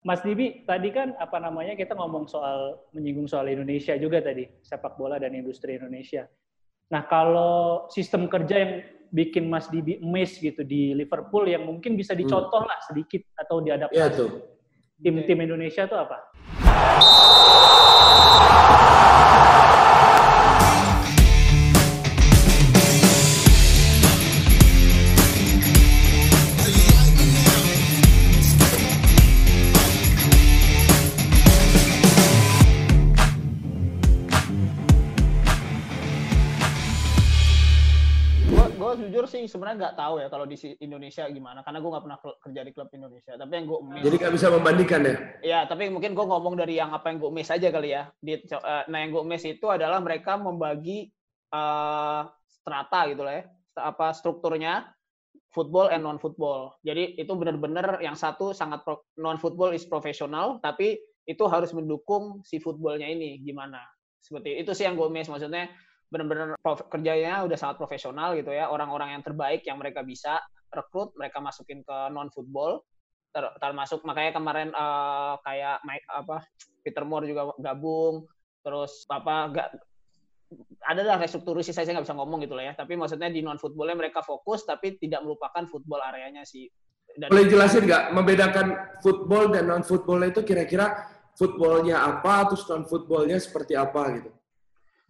[0.00, 4.96] Mas Dibi, tadi kan apa namanya kita ngomong soal menyinggung soal Indonesia juga tadi, sepak
[4.96, 6.24] bola dan industri Indonesia.
[6.88, 8.72] Nah, kalau sistem kerja yang
[9.12, 14.00] bikin Mas Dibi miss gitu di Liverpool yang mungkin bisa dicontoh lah sedikit atau diadaptasi.
[14.00, 14.30] Iya tuh.
[15.04, 16.32] Tim-tim Indonesia tuh apa?
[39.30, 42.72] Sih sebenarnya nggak tahu ya kalau di Indonesia gimana karena gue nggak pernah kerja di
[42.74, 45.16] klub Indonesia tapi yang gue miss jadi nggak bisa membandingkan ya?
[45.46, 48.10] Ya tapi mungkin gue ngomong dari yang apa yang gue miss aja kali ya.
[48.18, 51.06] Di, uh, nah yang gue miss itu adalah mereka membagi
[51.54, 53.44] uh, strata gitu lah ya
[53.78, 54.90] apa strukturnya
[55.54, 58.82] football and non football jadi itu benar-benar yang satu sangat
[59.14, 60.98] non football is profesional tapi
[61.30, 63.78] itu harus mendukung si footballnya ini gimana.
[64.18, 65.70] Seperti itu sih yang gue miss maksudnya
[66.10, 66.58] benar-benar
[66.90, 68.68] kerjanya udah sangat profesional gitu ya.
[68.68, 72.82] Orang-orang yang terbaik yang mereka bisa rekrut mereka masukin ke non football
[73.30, 76.42] ter termasuk makanya kemarin uh, kayak Mike apa
[76.82, 78.26] Peter Moore juga gabung.
[78.60, 79.68] Terus apa gak
[80.82, 82.72] ada lah restrukturisasi saya nggak bisa ngomong gitu lah ya.
[82.74, 86.66] Tapi maksudnya di non footballnya mereka fokus tapi tidak melupakan football areanya sih.
[87.14, 88.66] Dan boleh jelasin nggak membedakan
[88.98, 91.06] football dan non football itu kira-kira
[91.38, 94.30] footballnya apa terus non footballnya seperti apa gitu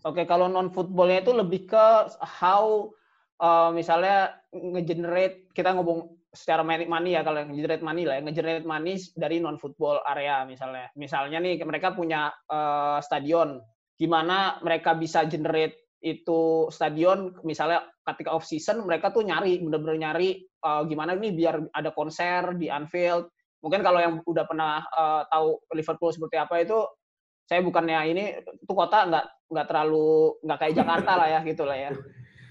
[0.01, 1.87] Oke, kalau non footballnya itu lebih ke
[2.25, 2.89] how
[3.37, 8.97] uh, misalnya ngegenerate kita ngomong secara money ya kalau ngegenerate money lah ya ngegenerate money
[9.13, 10.89] dari non football area misalnya.
[10.97, 13.61] Misalnya nih mereka punya uh, stadion,
[14.01, 20.49] gimana mereka bisa generate itu stadion misalnya ketika off season mereka tuh nyari bener-bener nyari
[20.65, 23.29] uh, gimana nih biar ada konser di Anfield.
[23.61, 26.89] Mungkin kalau yang udah pernah uh, tahu Liverpool seperti apa itu
[27.45, 28.25] saya bukannya ini
[28.65, 31.91] tuh kota nggak nggak terlalu nggak kayak Jakarta lah ya gitu lah ya.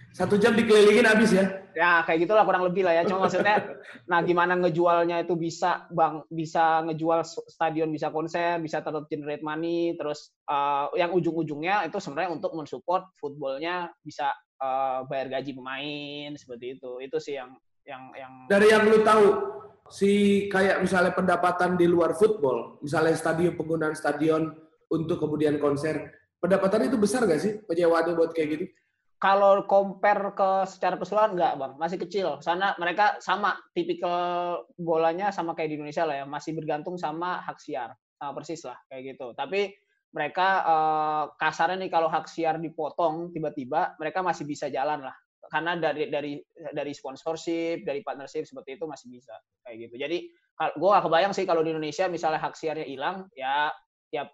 [0.09, 1.45] Satu jam dikelilingin habis ya?
[1.77, 3.05] Ya kayak gitulah kurang lebih lah ya.
[3.05, 3.77] Cuma maksudnya,
[4.09, 9.93] nah gimana ngejualnya itu bisa bang bisa ngejual stadion bisa konser bisa tetap generate money
[9.95, 16.81] terus uh, yang ujung-ujungnya itu sebenarnya untuk mensupport footballnya bisa uh, bayar gaji pemain seperti
[16.81, 16.91] itu.
[17.05, 17.53] Itu sih yang
[17.85, 19.27] yang yang dari yang lu tahu
[19.93, 24.57] si kayak misalnya pendapatan di luar football, misalnya stadion penggunaan stadion
[24.89, 26.18] untuk kemudian konser.
[26.39, 28.65] Pendapatan itu besar nggak sih penyewaannya buat kayak gitu?
[29.19, 32.39] Kalau compare ke secara keseluruhan nggak bang, masih kecil.
[32.39, 37.59] Sana mereka sama tipikal bolanya sama kayak di Indonesia lah ya, masih bergantung sama hak
[37.59, 39.35] siar, sama persis lah kayak gitu.
[39.35, 39.75] Tapi
[40.15, 45.15] mereka eh, kasarnya nih kalau hak siar dipotong tiba-tiba, mereka masih bisa jalan lah.
[45.51, 46.39] Karena dari dari
[46.71, 49.35] dari sponsorship, dari partnership seperti itu masih bisa
[49.67, 49.95] kayak gitu.
[49.99, 50.17] Jadi
[50.59, 53.67] gue gak kebayang sih kalau di Indonesia misalnya hak siarnya hilang, ya
[54.15, 54.31] ya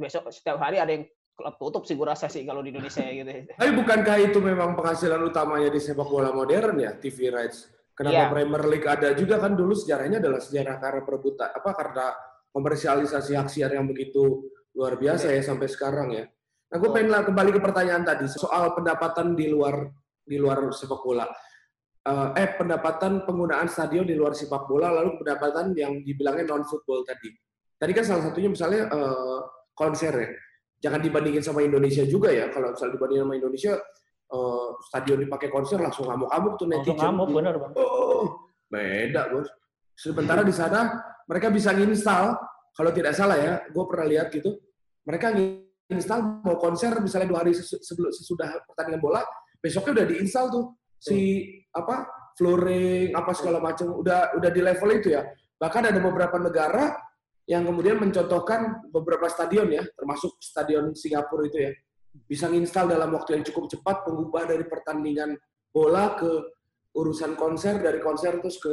[0.00, 3.12] besok setiap hari ada yang klub tutup sih gue rasa sih kalau di Indonesia ya
[3.24, 3.56] gitu.
[3.56, 7.72] Tapi bukankah itu memang penghasilan utamanya di sepak bola modern ya TV rights?
[7.92, 8.30] Kenapa yeah.
[8.32, 12.06] Premier League ada juga kan dulu sejarahnya adalah sejarah karena perebutan apa karena
[12.52, 15.40] komersialisasi hak siar yang begitu luar biasa yeah.
[15.40, 16.24] ya sampai sekarang ya.
[16.72, 16.94] Nah, gue oh.
[16.96, 19.92] pengen kembali ke pertanyaan tadi soal pendapatan di luar
[20.24, 21.28] di luar sepak bola.
[22.02, 27.04] Uh, eh pendapatan penggunaan stadion di luar sepak bola lalu pendapatan yang dibilangnya non football
[27.04, 27.30] tadi.
[27.76, 30.30] Tadi kan salah satunya misalnya uh, konser ya.
[30.82, 32.50] Jangan dibandingin sama Indonesia juga ya.
[32.50, 33.72] Kalau misalnya dibandingin sama Indonesia,
[34.34, 36.98] uh, stadion dipakai konser langsung ngamuk-ngamuk tuh netizen.
[36.98, 37.72] Langsung ngamuk, bener bang.
[37.78, 38.24] Oh,
[38.66, 39.48] beda bos.
[39.94, 40.90] Sementara di sana
[41.30, 42.34] mereka bisa nginstal,
[42.74, 44.58] kalau tidak salah ya, gue pernah lihat gitu,
[45.06, 49.22] mereka nginstal mau konser misalnya dua hari sebelum sesudah pertandingan bola,
[49.62, 50.64] besoknya udah diinstal tuh
[50.98, 55.22] si apa flooring apa segala macam udah udah di level itu ya.
[55.60, 56.96] Bahkan ada beberapa negara
[57.50, 61.72] yang kemudian mencontohkan beberapa stadion ya, termasuk stadion Singapura itu ya,
[62.28, 65.34] bisa nginstal dalam waktu yang cukup cepat mengubah dari pertandingan
[65.72, 66.30] bola ke
[66.92, 68.72] urusan konser, dari konser terus ke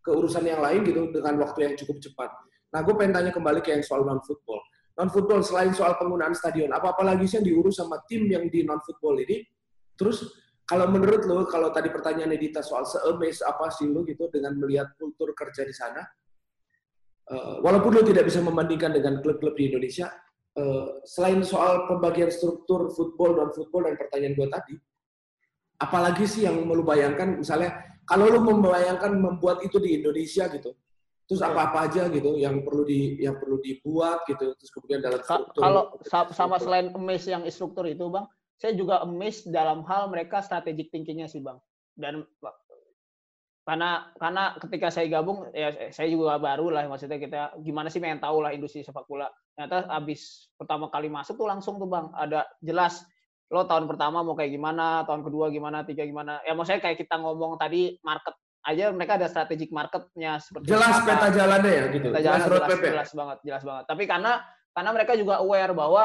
[0.00, 2.30] ke urusan yang lain gitu dengan waktu yang cukup cepat.
[2.72, 4.60] Nah, gue pengen tanya kembali ke yang soal non football.
[4.96, 8.48] Non football selain soal penggunaan stadion, apa apa lagi sih yang diurus sama tim yang
[8.48, 9.44] di non football ini?
[9.92, 10.24] Terus
[10.64, 14.94] kalau menurut lo, kalau tadi pertanyaan Edita soal seemes apa sih lo gitu dengan melihat
[14.96, 16.00] kultur kerja di sana,
[17.30, 20.10] uh, walaupun lo tidak bisa membandingkan dengan klub-klub di Indonesia,
[20.58, 24.74] uh, selain soal pembagian struktur football dan football dan pertanyaan gue tadi,
[25.80, 30.74] apalagi sih yang lo bayangkan misalnya kalau lo membayangkan membuat itu di Indonesia gitu,
[31.30, 35.62] terus apa-apa aja gitu yang perlu di yang perlu dibuat gitu, terus kemudian dalam struktur.
[35.62, 35.84] Kalau
[36.34, 38.26] sama selain emes yang struktur itu bang,
[38.58, 41.56] saya juga emes dalam hal mereka strategic thinkingnya sih bang.
[41.94, 42.26] Dan
[43.60, 48.18] karena karena ketika saya gabung ya saya juga baru lah maksudnya kita gimana sih pengen
[48.18, 49.28] tahu lah industri sepak bola.
[49.52, 52.08] Ternyata abis pertama kali masuk tuh langsung tuh bang.
[52.16, 53.04] Ada jelas
[53.50, 56.40] lo tahun pertama mau kayak gimana tahun kedua gimana tiga gimana.
[56.48, 58.32] Ya maksudnya kayak kita ngomong tadi market
[58.64, 61.06] aja mereka ada strategic marketnya seperti jelas apa.
[61.08, 62.08] peta jalannya ya gitu.
[62.12, 63.84] Peta jalan jelas, jelas, jelas banget jelas banget.
[63.92, 64.32] Tapi karena
[64.72, 66.04] karena mereka juga aware bahwa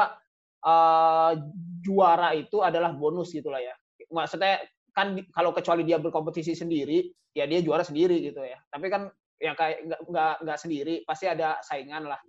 [0.60, 1.32] uh,
[1.80, 3.72] juara itu adalah bonus gitulah ya.
[4.12, 4.60] Maksudnya
[4.96, 7.04] kan kalau kecuali dia berkompetisi sendiri
[7.36, 8.56] ya dia juara sendiri gitu ya.
[8.72, 12.20] Tapi kan ya kayak nggak nggak nggak sendiri pasti ada saingan lah.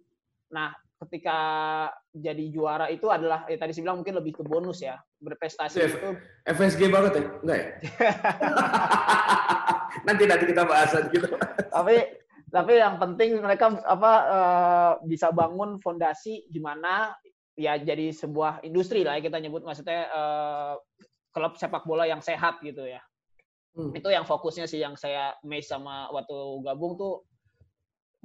[0.51, 0.75] Nah
[1.07, 1.39] ketika
[2.11, 4.99] jadi juara itu adalah ya tadi saya bilang mungkin lebih ke bonus ya.
[5.23, 6.09] Berprestasi F itu
[6.43, 7.23] FSG banget ya?
[7.39, 7.67] Enggak ya?
[10.07, 11.27] Nanti nanti kita bahas gitu
[11.77, 11.95] tapi
[12.47, 17.11] tapi yang penting mereka apa uh, bisa bangun fondasi gimana
[17.59, 19.65] ya jadi sebuah industri lah ya kita nyebut.
[19.65, 20.73] Maksudnya uh,
[21.37, 22.97] klub sepak bola yang sehat gitu ya.
[23.77, 23.93] Hmm.
[23.93, 26.33] Itu yang fokusnya sih yang saya mes sama waktu
[26.65, 27.21] gabung tuh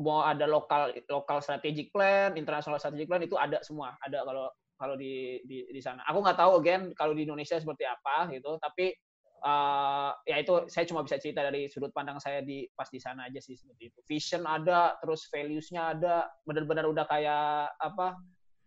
[0.00, 4.48] mau ada lokal lokal strategic plan, international strategic plan itu ada semua, ada kalau
[4.80, 6.00] kalau di di, di sana.
[6.08, 8.96] Aku nggak tahu again kalau di Indonesia seperti apa gitu, tapi
[9.44, 13.28] uh, ya itu saya cuma bisa cerita dari sudut pandang saya di pas di sana
[13.28, 13.98] aja sih seperti itu.
[14.08, 18.16] Vision ada, terus values-nya ada, benar-benar udah kayak apa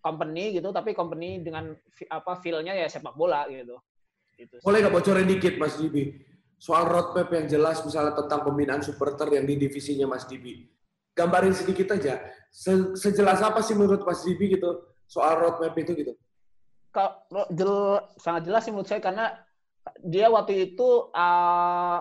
[0.05, 1.73] company gitu, tapi company dengan
[2.13, 3.81] apa feel-nya ya sepak bola gitu.
[4.35, 6.15] Itu Boleh nggak bocorin dikit Mas Dibi?
[6.55, 10.67] Soal roadmap yang jelas misalnya tentang pembinaan supporter yang di divisinya Mas Dibi.
[11.15, 12.19] Gambarin sedikit aja.
[12.51, 16.13] Se Sejelas apa sih menurut Mas Dibi gitu soal roadmap itu gitu?
[16.95, 19.35] Kalau jel sangat jelas sih menurut saya karena
[19.99, 21.99] dia waktu itu uh,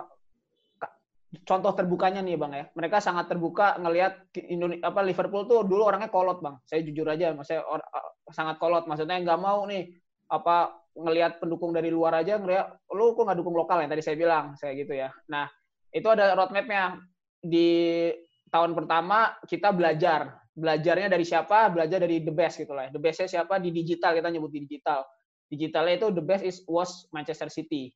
[1.43, 6.07] contoh terbukanya nih bang ya mereka sangat terbuka ngelihat Indonesia apa Liverpool tuh dulu orangnya
[6.07, 9.91] kolot bang saya jujur aja maksudnya or, uh, sangat kolot maksudnya nggak mau nih
[10.31, 13.83] apa ngelihat pendukung dari luar aja ngelihat lu kok nggak dukung lokal?
[13.83, 15.11] Yang tadi saya bilang saya gitu ya.
[15.27, 15.51] Nah
[15.91, 17.03] itu ada roadmapnya.
[17.45, 18.09] Di
[18.49, 20.41] tahun pertama kita belajar.
[20.55, 21.67] Belajarnya dari siapa?
[21.75, 23.59] Belajar dari the best gitu lah the bestnya siapa?
[23.59, 25.03] Di digital kita nyebut di digital.
[25.51, 27.91] Digitalnya itu the best is was Manchester City.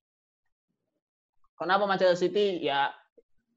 [1.54, 2.58] Kenapa Manchester City?
[2.66, 2.90] Ya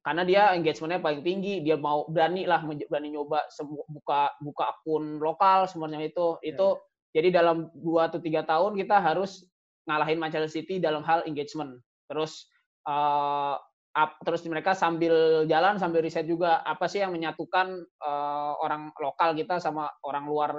[0.01, 1.61] karena dia engagementnya paling tinggi.
[1.61, 3.45] Dia mau berani lah berani nyoba
[3.89, 6.38] buka buka akun lokal semuanya itu.
[6.41, 6.90] Itu ya, ya.
[7.12, 9.44] Jadi dalam dua atau tiga tahun kita harus
[9.88, 11.75] ngalahin Manchester City dalam hal engagement.
[12.08, 12.48] Terus
[12.88, 13.60] uh,
[13.96, 19.36] up, terus mereka sambil jalan sambil riset juga apa sih yang menyatukan uh, orang lokal
[19.36, 20.50] kita sama orang luar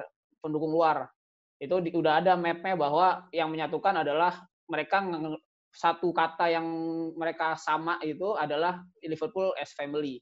[0.44, 1.08] pendukung luar.
[1.56, 5.00] Itu di, udah ada mapnya bahwa yang menyatukan adalah mereka
[5.72, 6.66] satu kata yang
[7.16, 10.20] mereka sama itu adalah Liverpool as family.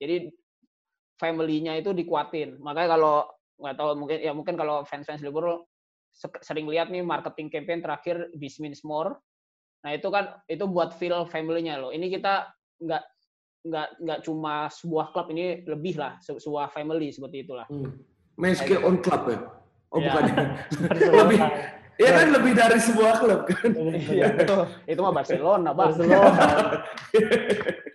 [0.00, 0.32] Jadi
[1.20, 2.60] family-nya itu dikuatin.
[2.60, 3.24] Makanya kalau
[3.56, 5.64] nggak tahu mungkin ya mungkin kalau fans-fans Liverpool
[6.44, 9.20] sering lihat nih marketing campaign terakhir this means more.
[9.84, 11.92] Nah itu kan itu buat feel family-nya loh.
[11.92, 12.48] Ini kita
[12.80, 13.04] nggak
[13.66, 17.66] nggak nggak cuma sebuah klub ini lebih lah sebuah family seperti itulah.
[17.68, 17.92] Hmm.
[18.36, 19.38] Meski on club ya?
[19.92, 20.12] Oh ya.
[20.12, 20.24] bukan.
[21.24, 21.40] lebih
[21.96, 23.72] Ya kan lebih dari sebuah klub kan.
[23.96, 26.48] Iya, itu, itu mah Barcelona, Barcelona.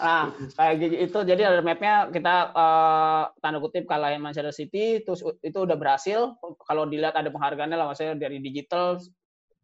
[0.00, 5.20] Nah, kayak gitu itu jadi ada mapnya kita uh, tanda kutip kalahin Manchester City, terus
[5.44, 6.40] itu udah berhasil.
[6.64, 8.96] Kalau dilihat ada penghargaannya lah, maksudnya dari digital,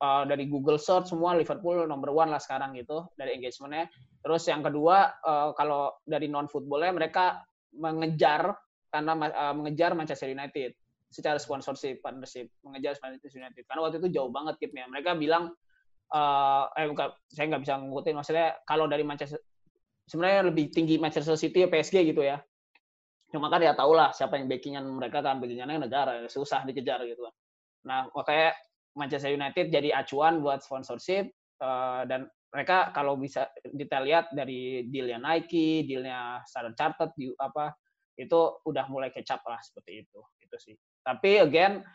[0.05, 3.89] uh, dari Google Search semua Liverpool number one lah sekarang gitu dari engagementnya.
[4.21, 7.41] Terus yang kedua uh, kalau dari non footballnya mereka
[7.73, 8.53] mengejar
[8.93, 10.76] karena uh, mengejar Manchester United
[11.09, 15.55] secara sponsorship partnership mengejar Manchester United karena waktu itu jauh banget tipnya mereka bilang
[16.13, 19.41] uh, eh bukan saya nggak bisa ngikutin maksudnya kalau dari Manchester
[20.07, 22.39] sebenarnya lebih tinggi Manchester City PSG gitu ya.
[23.27, 27.27] Cuma kan ya tau lah siapa yang backingnya mereka kan backingnya negara susah dikejar gitu
[27.27, 27.35] kan.
[27.91, 28.55] Nah makanya
[28.97, 31.29] Manchester United jadi acuan buat sponsorship
[31.61, 37.75] uh, dan mereka kalau bisa detail lihat dari dealnya Nike, dealnya Standard Chartered apa
[38.17, 40.77] itu udah mulai kecap lah seperti itu itu sih.
[41.07, 41.87] Tapi again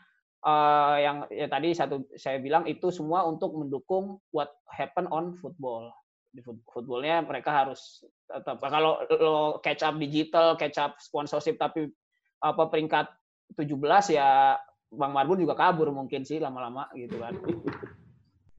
[0.48, 5.92] uh, yang ya tadi satu saya bilang itu semua untuk mendukung what happen on football
[6.32, 11.92] di footballnya mereka harus tetap kalau lo catch up digital, catch up sponsorship tapi
[12.40, 13.12] apa peringkat
[13.60, 14.56] 17 ya
[14.92, 17.36] Bang Marbun juga kabur mungkin sih lama-lama gitu kan.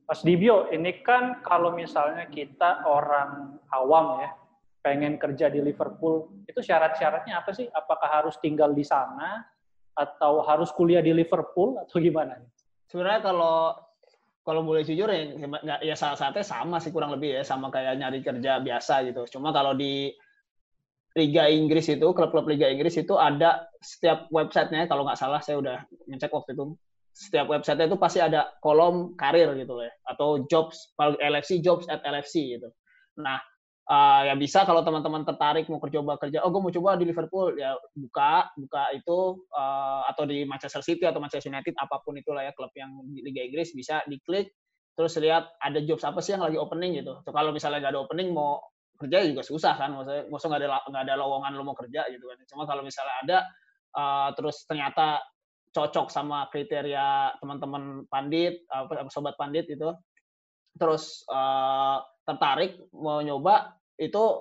[0.09, 4.31] Mas Dibio, ini kan kalau misalnya kita orang awam ya,
[4.85, 7.69] pengen kerja di Liverpool, itu syarat-syaratnya apa sih?
[7.69, 9.45] Apakah harus tinggal di sana
[9.93, 12.41] atau harus kuliah di Liverpool atau gimana?
[12.89, 13.77] Sebenarnya kalau
[14.43, 17.95] kalau boleh jujur ya nggak ya salah satunya sama sih kurang lebih ya sama kayak
[17.99, 19.39] nyari kerja biasa gitu.
[19.39, 20.11] Cuma kalau di
[21.13, 25.79] Liga Inggris itu klub-klub Liga Inggris itu ada setiap websitenya kalau nggak salah saya udah
[26.09, 26.75] ngecek waktu itu
[27.13, 32.57] setiap website itu pasti ada kolom karir gitu ya atau jobs LFC jobs at LFC
[32.57, 32.73] gitu.
[33.21, 33.39] Nah
[33.89, 37.57] uh, ya bisa kalau teman-teman tertarik mau coba kerja, oh gue mau coba di Liverpool,
[37.59, 42.47] ya buka, buka itu uh, atau di Manchester City atau Manchester United apa pun itulah
[42.47, 44.53] ya klub yang di Liga Inggris bisa diklik
[44.93, 47.25] terus lihat ada jobs apa sih yang lagi opening gitu.
[47.25, 48.61] So, kalau misalnya nggak ada opening mau
[49.01, 52.39] kerja juga susah kan, maksudnya nggak ada nggak ada lowongan lo mau kerja gitu kan.
[52.45, 53.39] Cuma kalau misalnya ada
[53.97, 55.25] uh, terus ternyata
[55.73, 59.89] cocok sama kriteria teman-teman pandit, apa sobat pandit itu,
[60.77, 64.41] terus uh, tertarik mau nyoba itu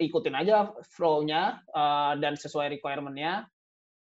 [0.00, 3.44] ikutin aja flow-nya uh, dan sesuai requirement-nya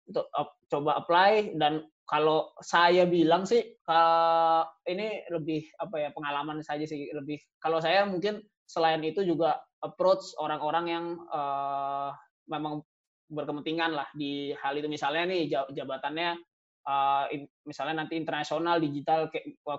[0.06, 1.58] untuk uh, coba apply.
[1.58, 7.84] Dan kalau saya bilang sih uh, ini lebih apa ya pengalaman saja sih lebih kalau
[7.84, 12.12] saya mungkin selain itu juga approach orang-orang yang uh,
[12.48, 12.84] memang
[13.28, 14.88] berkepentingan lah di hal itu.
[14.88, 15.42] Misalnya nih
[15.76, 16.40] jabatannya
[16.88, 19.28] uh, in, misalnya nanti internasional digital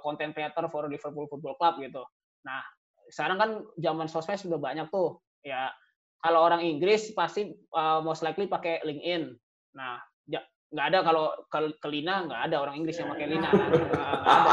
[0.04, 2.04] content creator for Liverpool Football Club gitu.
[2.44, 2.60] Nah
[3.08, 3.50] sekarang kan
[3.80, 5.72] zaman sosmed sudah banyak tuh ya
[6.20, 9.32] kalau orang Inggris pasti uh, most likely pakai LinkedIn
[9.72, 9.96] nah
[10.28, 14.12] ya, nggak ada kalau kalau ke Lina nggak ada orang Inggris yang pakai Lina nah,
[14.36, 14.52] ada.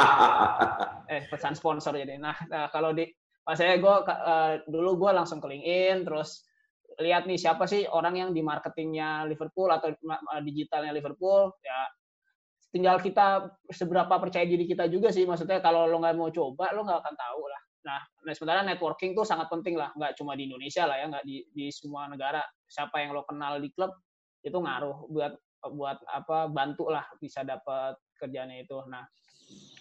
[1.11, 3.11] eh pesan sponsor jadi nah, nah kalau di
[3.45, 6.47] pas saya gue uh, dulu gue langsung ke LinkedIn terus
[6.97, 9.91] lihat nih siapa sih orang yang di marketingnya Liverpool atau
[10.41, 11.79] digitalnya Liverpool ya
[12.75, 16.83] tinggal kita seberapa percaya diri kita juga sih maksudnya kalau lo nggak mau coba lo
[16.83, 20.49] nggak akan tahu lah Nah, nah sementara networking tuh sangat penting lah, nggak cuma di
[20.49, 22.41] Indonesia lah ya, nggak di, di semua negara.
[22.65, 23.93] Siapa yang lo kenal di klub
[24.41, 25.33] itu ngaruh buat
[25.65, 28.81] buat apa bantu lah bisa dapat kerjanya itu.
[28.89, 29.05] Nah,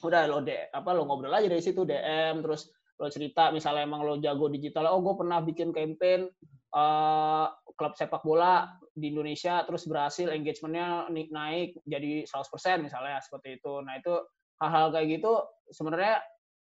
[0.05, 4.07] udah lo de apa lo ngobrol aja dari situ DM terus lo cerita misalnya emang
[4.07, 6.31] lo jago digital, oh gue pernah bikin campaign
[6.75, 13.83] uh, klub sepak bola di Indonesia terus berhasil engagementnya naik jadi 100% misalnya seperti itu.
[13.83, 14.15] Nah itu
[14.63, 15.33] hal-hal kayak gitu
[15.75, 16.23] sebenarnya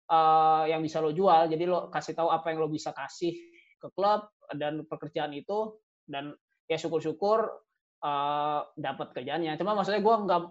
[0.08, 1.51] uh, yang bisa lo jual.
[1.51, 3.36] Jadi lo kasih tahu apa yang lo bisa kasih
[3.80, 5.75] ke klub dan pekerjaan itu
[6.08, 6.32] dan
[6.72, 7.44] ya syukur-syukur
[8.03, 9.60] uh, dapat kerjanya.
[9.60, 10.42] Cuma maksudnya gue nggak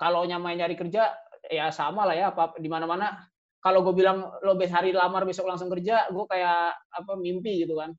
[0.00, 1.12] kalau nyamai nyari kerja
[1.44, 3.20] ya sama lah ya apa di mana-mana.
[3.64, 7.80] Kalau gue bilang lo besok hari lamar besok langsung kerja, gue kayak apa mimpi gitu
[7.80, 7.96] kan.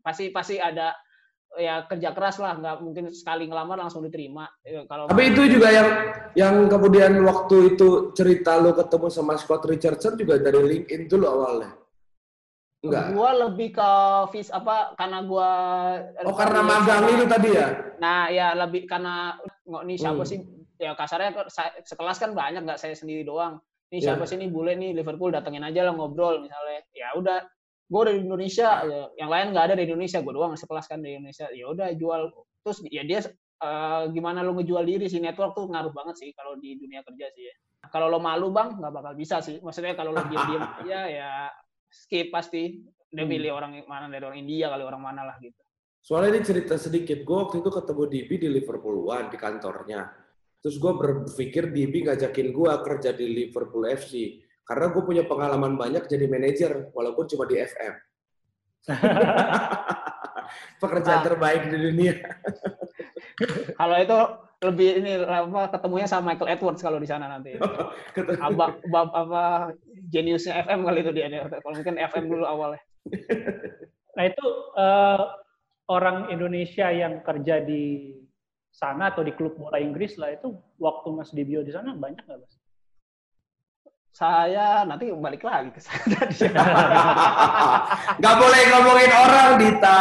[0.00, 0.96] Pasti pasti ada
[1.60, 2.56] ya kerja keras lah.
[2.56, 4.48] Nggak mungkin sekali ngelamar langsung diterima.
[4.64, 5.88] Ya, kalau tapi itu juga yang
[6.32, 11.76] yang kemudian waktu itu cerita lo ketemu sama Scott Richardson juga dari LinkedIn dulu awalnya?
[12.80, 13.90] Enggak gua lebih ke
[14.32, 15.50] vis apa karena gua
[16.24, 17.68] oh karena magang itu tadi ya?
[18.00, 19.36] Nah ya lebih karena
[19.68, 20.30] nggak nih siapa hmm.
[20.32, 20.40] sih?
[20.80, 21.44] Ya kasarnya
[21.84, 24.28] sekelas kan banyak nggak saya sendiri doang nih siapa yeah.
[24.28, 24.90] sih nih boleh nih?
[24.92, 26.84] Liverpool datengin aja lah ngobrol misalnya.
[26.92, 27.38] Ya udah
[27.88, 28.68] gue dari Indonesia.
[28.84, 31.48] Ya, yang lain nggak ada di Indonesia gue doang sekelas kan di Indonesia.
[31.52, 32.32] Ya udah jual.
[32.64, 33.20] Terus ya dia
[33.64, 35.20] uh, gimana lo ngejual diri sih?
[35.20, 37.54] Network tuh ngaruh banget sih kalau di dunia kerja sih ya.
[37.88, 39.56] Kalau lo malu bang nggak bakal bisa sih.
[39.64, 41.30] Maksudnya kalau lo diam diam aja ya
[41.88, 42.84] skip pasti.
[43.08, 43.32] Dia hmm.
[43.32, 45.56] pilih orang mana dari orang India kali orang mana lah gitu.
[46.04, 47.24] Soalnya ini cerita sedikit.
[47.24, 50.27] Gue waktu itu ketemu Dibi di Liverpool One di kantornya
[50.58, 56.04] terus gue berpikir Dibi ngajakin gue kerja di Liverpool FC karena gue punya pengalaman banyak
[56.04, 57.94] jadi manajer, walaupun cuma di FM.
[60.84, 61.26] Pekerjaan ah.
[61.26, 62.14] terbaik di dunia.
[63.80, 64.18] kalau itu
[64.58, 67.56] lebih ini apa ketemunya sama Michael Edwards kalau di sana nanti.
[68.44, 69.72] Abang bab apa
[70.12, 71.32] jeniusnya FM kali itu dia.
[71.48, 72.82] Kalau mungkin FM dulu awalnya.
[74.18, 75.30] Nah itu uh,
[75.86, 78.10] orang Indonesia yang kerja di
[78.78, 82.38] sana atau di klub bola Inggris lah itu waktu Mas Dibio di sana banyak nggak
[82.38, 82.54] Mas?
[84.18, 86.18] saya nanti balik lagi ke sana.
[88.18, 90.00] Gak boleh ngomongin orang, Dita.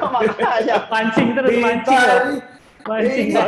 [0.00, 1.60] Makanya pancing terus Dita.
[1.60, 2.40] pancing.
[2.88, 3.28] Pancing.
[3.36, 3.44] Iya.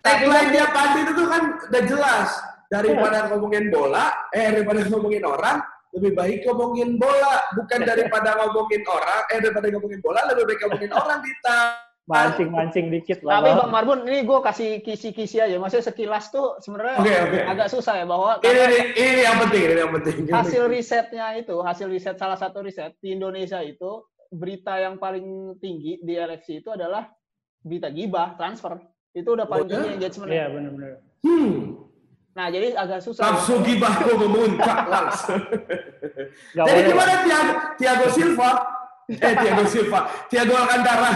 [0.00, 2.28] Tagline dia pasti itu tuh kan udah jelas.
[2.72, 5.60] Daripada ngomongin bola, eh daripada ngomongin orang,
[5.92, 7.44] lebih baik ngomongin bola.
[7.60, 13.18] Bukan daripada ngomongin orang, eh daripada ngomongin bola, lebih baik ngomongin orang, Dita mancing-mancing dikit
[13.26, 13.42] lah.
[13.42, 15.58] Tapi Bang Marbun, ini gue kasih kisi-kisi aja.
[15.58, 17.42] Maksudnya sekilas tuh sebenarnya okay, okay.
[17.50, 20.14] agak susah ya bahwa ini, ini, ini yang penting, ini yang penting.
[20.30, 25.98] Hasil risetnya itu, hasil riset salah satu riset di Indonesia itu berita yang paling tinggi
[26.02, 27.10] di LFC itu adalah
[27.58, 28.78] berita gibah transfer.
[29.10, 30.30] Itu udah paling oh, tinggi engagement.
[30.30, 30.90] Iya benar-benar.
[31.26, 31.86] Hmm.
[32.36, 33.32] Nah, jadi agak susah.
[33.32, 33.74] Langsung ya.
[33.74, 35.42] gibah gue memuncak langsung.
[36.54, 38.50] jadi gimana Tiago, Tiago Silva?
[39.08, 40.00] Eh, Tiago Silva.
[40.28, 41.10] Tiago Alcantara.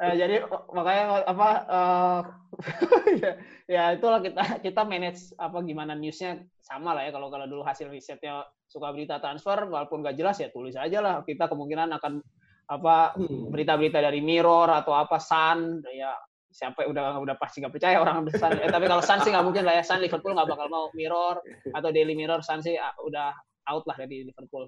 [0.00, 0.36] Eh, jadi
[0.72, 2.20] makanya apa uh,
[3.22, 3.32] ya,
[3.68, 7.10] ya itulah kita kita manage apa gimana newsnya sama lah ya.
[7.14, 11.14] Kalau kalau dulu hasil risetnya suka berita transfer walaupun nggak jelas ya tulis aja lah.
[11.22, 12.20] Kita kemungkinan akan
[12.66, 13.54] apa hmm.
[13.54, 15.84] berita-berita dari Mirror atau apa Sun.
[15.92, 16.12] Ya
[16.50, 18.52] siapa udah udah pasti nggak percaya orang Sun.
[18.58, 19.84] Eh, tapi kalau Sun sih nggak mungkin lah ya.
[19.84, 20.86] Sun Liverpool nggak bakal mau.
[20.96, 21.40] Mirror
[21.72, 23.32] atau Daily Mirror Sun sih ah, udah
[23.70, 24.66] out lah dari Liverpool.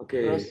[0.00, 0.16] Oke.
[0.16, 0.24] Okay.
[0.24, 0.46] terus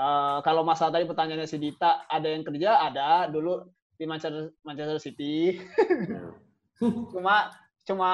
[0.00, 2.88] Uh, kalau masalah tadi pertanyaannya si Dita, ada yang kerja?
[2.88, 3.28] Ada.
[3.28, 3.60] Dulu
[4.00, 5.60] di Manchester, Manchester City.
[7.12, 7.52] cuma
[7.84, 8.10] cuma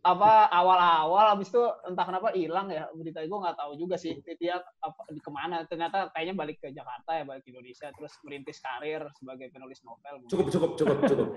[0.00, 2.86] apa awal-awal habis itu entah kenapa hilang ya.
[2.94, 4.22] Berita gue nggak tahu juga sih.
[4.38, 5.66] Dia apa di ke mana?
[5.66, 7.90] Ternyata kayaknya balik ke Jakarta ya balik ke Indonesia.
[7.90, 11.28] Terus merintis karir sebagai penulis novel cukup cukup cukup cukup.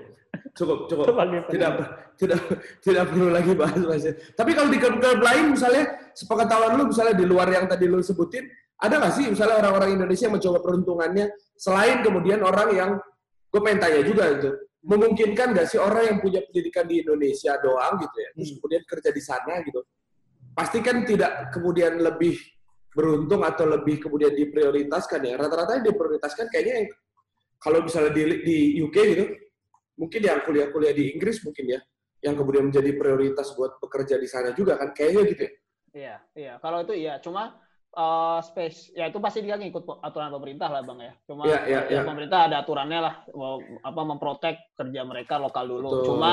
[0.54, 1.06] Cukup cukup.
[1.50, 1.72] Tidak
[2.22, 2.40] tidak
[2.86, 4.06] tidak perlu lagi bahas mas.
[4.38, 8.46] Tapi kalau di klub-klub lain misalnya sepengetahuan lu misalnya di luar yang tadi lu sebutin
[8.80, 11.26] ada nggak sih misalnya orang-orang Indonesia yang mencoba peruntungannya
[11.56, 12.90] selain kemudian orang yang
[13.54, 14.50] gue pengen tanya juga itu
[14.84, 18.58] memungkinkan nggak sih orang yang punya pendidikan di Indonesia doang gitu ya, terus hmm.
[18.60, 19.80] kemudian kerja di sana gitu,
[20.52, 22.36] pasti kan tidak kemudian lebih
[22.92, 25.34] beruntung atau lebih kemudian diprioritaskan ya.
[25.40, 26.88] Rata-rata yang diprioritaskan kayaknya yang
[27.64, 29.26] kalau misalnya di, di UK gitu,
[29.96, 31.80] mungkin yang kuliah-kuliah di Inggris mungkin ya,
[32.20, 35.54] yang kemudian menjadi prioritas buat bekerja di sana juga kan, kayaknya gitu ya.
[35.94, 36.54] Iya, iya.
[36.60, 37.22] Kalau itu iya.
[37.24, 37.56] Cuma
[37.94, 41.84] uh, space ya itu pasti dia ngikut aturan pemerintah lah bang ya cuma yeah, yeah,
[41.88, 42.04] ya, yeah.
[42.06, 46.06] pemerintah ada aturannya lah mau apa memprotek kerja mereka lokal dulu Betul.
[46.10, 46.32] cuma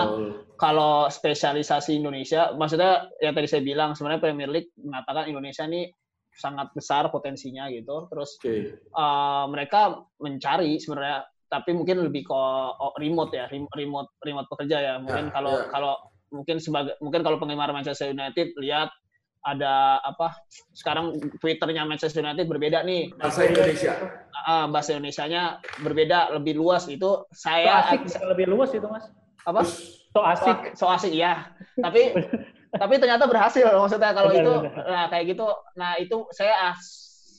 [0.57, 5.89] kalau spesialisasi Indonesia maksudnya yang tadi saya bilang sebenarnya Premier League mengatakan Indonesia ini
[6.31, 8.81] sangat besar potensinya gitu terus okay.
[8.97, 12.43] uh, mereka mencari sebenarnya tapi mungkin lebih ke
[13.03, 15.69] remote ya remote remote pekerja ya mungkin yeah, kalau yeah.
[15.75, 15.93] kalau
[16.31, 18.95] mungkin sebagai mungkin kalau penggemar Manchester United lihat
[19.41, 20.37] ada apa
[20.77, 23.13] sekarang twitternya Manchester United berbeda nih.
[23.17, 23.93] Bahasa Indonesia.
[24.45, 25.43] Uh, bahasa Indonesia-nya
[25.81, 26.85] berbeda lebih luas.
[26.89, 29.09] Itu saya so asik lebih luas itu mas.
[29.49, 29.65] Apa?
[30.13, 30.59] So asik.
[30.77, 31.49] So, so asik ya
[31.81, 32.13] tapi
[32.71, 34.13] tapi ternyata berhasil maksudnya.
[34.13, 34.55] Kalau itu
[34.85, 35.47] nah kayak gitu.
[35.81, 36.81] Nah itu saya as,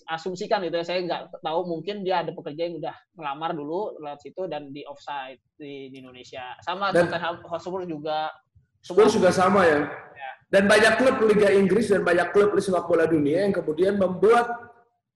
[0.09, 0.85] asumsikan itu ya.
[0.85, 4.81] Saya nggak tahu mungkin dia ada pekerja yang udah melamar dulu lewat situ dan di
[4.89, 6.57] offside di, di Indonesia.
[6.65, 8.33] Sama Tottenham Hotspur juga.
[8.81, 9.85] Spurs juga sama ya
[10.51, 14.51] dan banyak klub Liga Inggris dan banyak klub sepak bola dunia yang kemudian membuat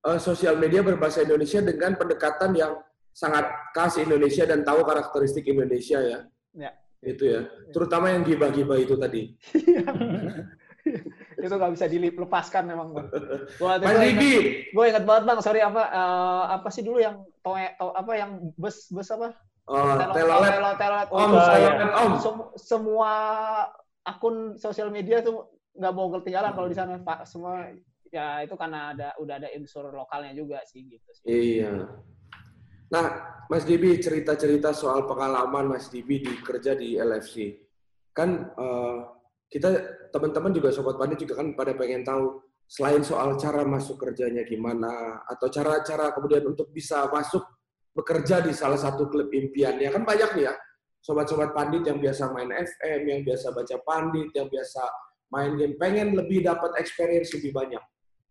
[0.07, 2.79] uh, sosial media berbahasa Indonesia dengan pendekatan yang
[3.11, 3.43] sangat
[3.75, 6.19] khas Indonesia dan tahu karakteristik Indonesia ya.
[6.55, 6.71] Ya.
[7.03, 7.51] Itu ya.
[7.75, 9.35] Terutama yang gibah-gibah itu tadi.
[11.45, 13.07] itu nggak bisa dilepaskan memang bang.
[13.59, 14.33] Gua Mas Ribi.
[14.71, 18.31] Gue ingat banget bang, sorry apa uh, apa sih dulu yang to, to apa yang
[18.55, 19.35] bus bus apa?
[19.65, 20.61] Oh, telolet.
[20.77, 21.07] Telolet.
[21.09, 22.11] Om, oh, om.
[22.55, 23.11] Semua
[24.05, 27.67] akun sosial media tuh nggak mau ketinggalan kalau di sana pak semua
[28.13, 31.25] ya itu karena ada udah ada unsur lokalnya juga sih gitu sih.
[31.27, 31.89] Iya.
[32.85, 33.05] Nah,
[33.49, 37.59] Mas Dibi cerita-cerita soal pengalaman Mas Dibi di kerja di LFC.
[38.15, 39.15] Kan uh,
[39.51, 39.73] kita
[40.13, 45.21] teman-teman juga sobat pandit juga kan pada pengen tahu selain soal cara masuk kerjanya gimana
[45.29, 47.45] atau cara-cara kemudian untuk bisa masuk
[47.93, 50.53] bekerja di salah satu klub impiannya kan banyak nih ya
[51.05, 54.81] sobat-sobat pandit yang biasa main FM, yang biasa baca pandit, yang biasa
[55.29, 57.83] main game, pengen lebih dapat experience lebih banyak.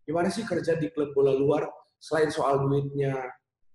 [0.03, 1.63] Gimana sih kerja di klub bola luar
[1.95, 3.15] selain soal duitnya?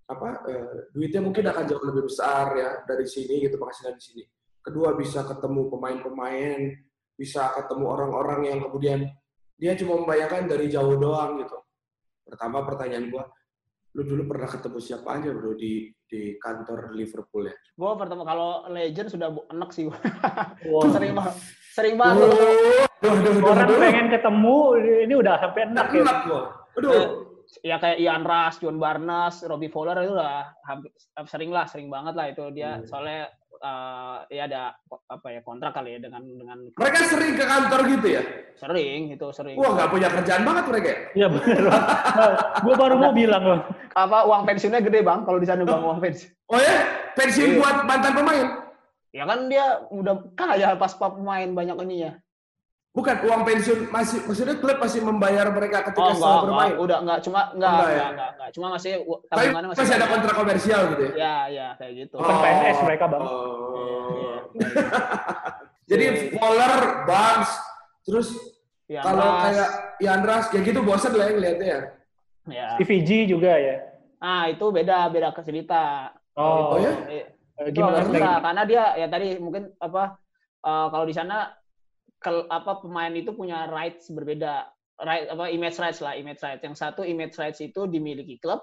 [0.04, 4.22] Apa eh, duitnya mungkin akan jauh lebih besar ya dari sini gitu penghasilan di sini.
[4.60, 6.60] Kedua bisa ketemu pemain-pemain,
[7.16, 9.08] bisa ketemu orang-orang yang kemudian
[9.56, 11.56] dia cuma membayangkan dari jauh doang gitu.
[12.28, 13.24] Pertama pertanyaan gua,
[13.90, 17.54] lu dulu pernah ketemu siapa aja bro di di kantor Liverpool ya?
[17.74, 20.90] Gua pertama kalau Legend sudah enak sih Wow.
[20.94, 21.34] sering banget.
[21.74, 22.28] Sering banget.
[23.00, 24.56] Oh, Orang pengen ketemu
[25.06, 26.02] ini udah sampai enak ya.
[26.06, 26.42] Enak gua.
[26.78, 26.92] Aduh.
[26.94, 27.08] Eh,
[27.66, 30.94] ya kayak Ian Rush, John Barnes, Robbie Fowler itu udah hampir,
[31.26, 32.86] sering lah, sering banget lah itu dia hmm.
[32.86, 33.26] soalnya
[33.60, 34.74] uh, ya ada
[35.08, 38.22] apa ya kontrak kali ya dengan dengan mereka sering ke kantor gitu ya?
[38.56, 39.56] Sering itu sering.
[39.56, 41.62] Wah nggak punya kerjaan banget mereka iya benar
[42.64, 43.60] gue baru mau bilang loh
[43.94, 45.20] apa uang pensiunnya gede bang?
[45.24, 46.76] Kalau di sana bang uang pensiun oh ya?
[47.14, 47.58] Pensiun iya.
[47.60, 48.46] buat mantan pemain?
[49.10, 52.12] Ya kan dia udah kaya pas pemain banyak ini ya
[52.90, 56.74] Bukan uang pensiun masih maksudnya klub masih membayar mereka ketika oh, setelah bermain.
[56.74, 58.92] Enggak, udah enggak cuma enggak enggak, enggak, enggak, enggak, cuma masih
[59.30, 61.12] tabungannya masih, masih ada kontrak komersial gitu ya.
[61.14, 62.14] Ya, ya kayak gitu.
[62.18, 63.22] Bukan oh, PNS mereka, Bang.
[63.22, 63.30] Oh.
[64.58, 64.66] Ya,
[65.90, 66.72] Jadi Fowler,
[67.06, 67.50] Barnes,
[68.02, 68.28] terus
[68.90, 69.70] ya, kalau kayak
[70.02, 71.80] Yandras kayak gitu bosan lah yang lihatnya ya.
[72.50, 72.68] Ya.
[72.82, 73.86] TVG juga ya.
[74.18, 76.10] Ah, itu beda beda cerita.
[76.34, 76.94] Oh, oh ya?
[77.70, 78.42] Gimana cerita?
[78.42, 80.18] Karena dia ya tadi mungkin apa
[80.66, 81.54] uh, kalau di sana
[82.20, 84.68] ke, apa pemain itu punya rights berbeda.
[85.00, 86.60] Right apa image rights lah image rights.
[86.60, 88.60] Yang satu image rights itu dimiliki klub.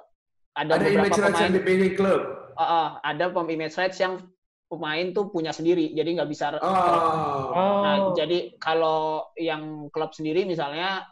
[0.54, 2.22] Ada, ada image rights yang dimiliki klub?
[2.58, 4.22] Uh, uh, ada pem image rights yang
[4.68, 7.56] pemain tuh punya sendiri jadi nggak bisa oh.
[7.56, 11.08] nah jadi kalau yang klub sendiri misalnya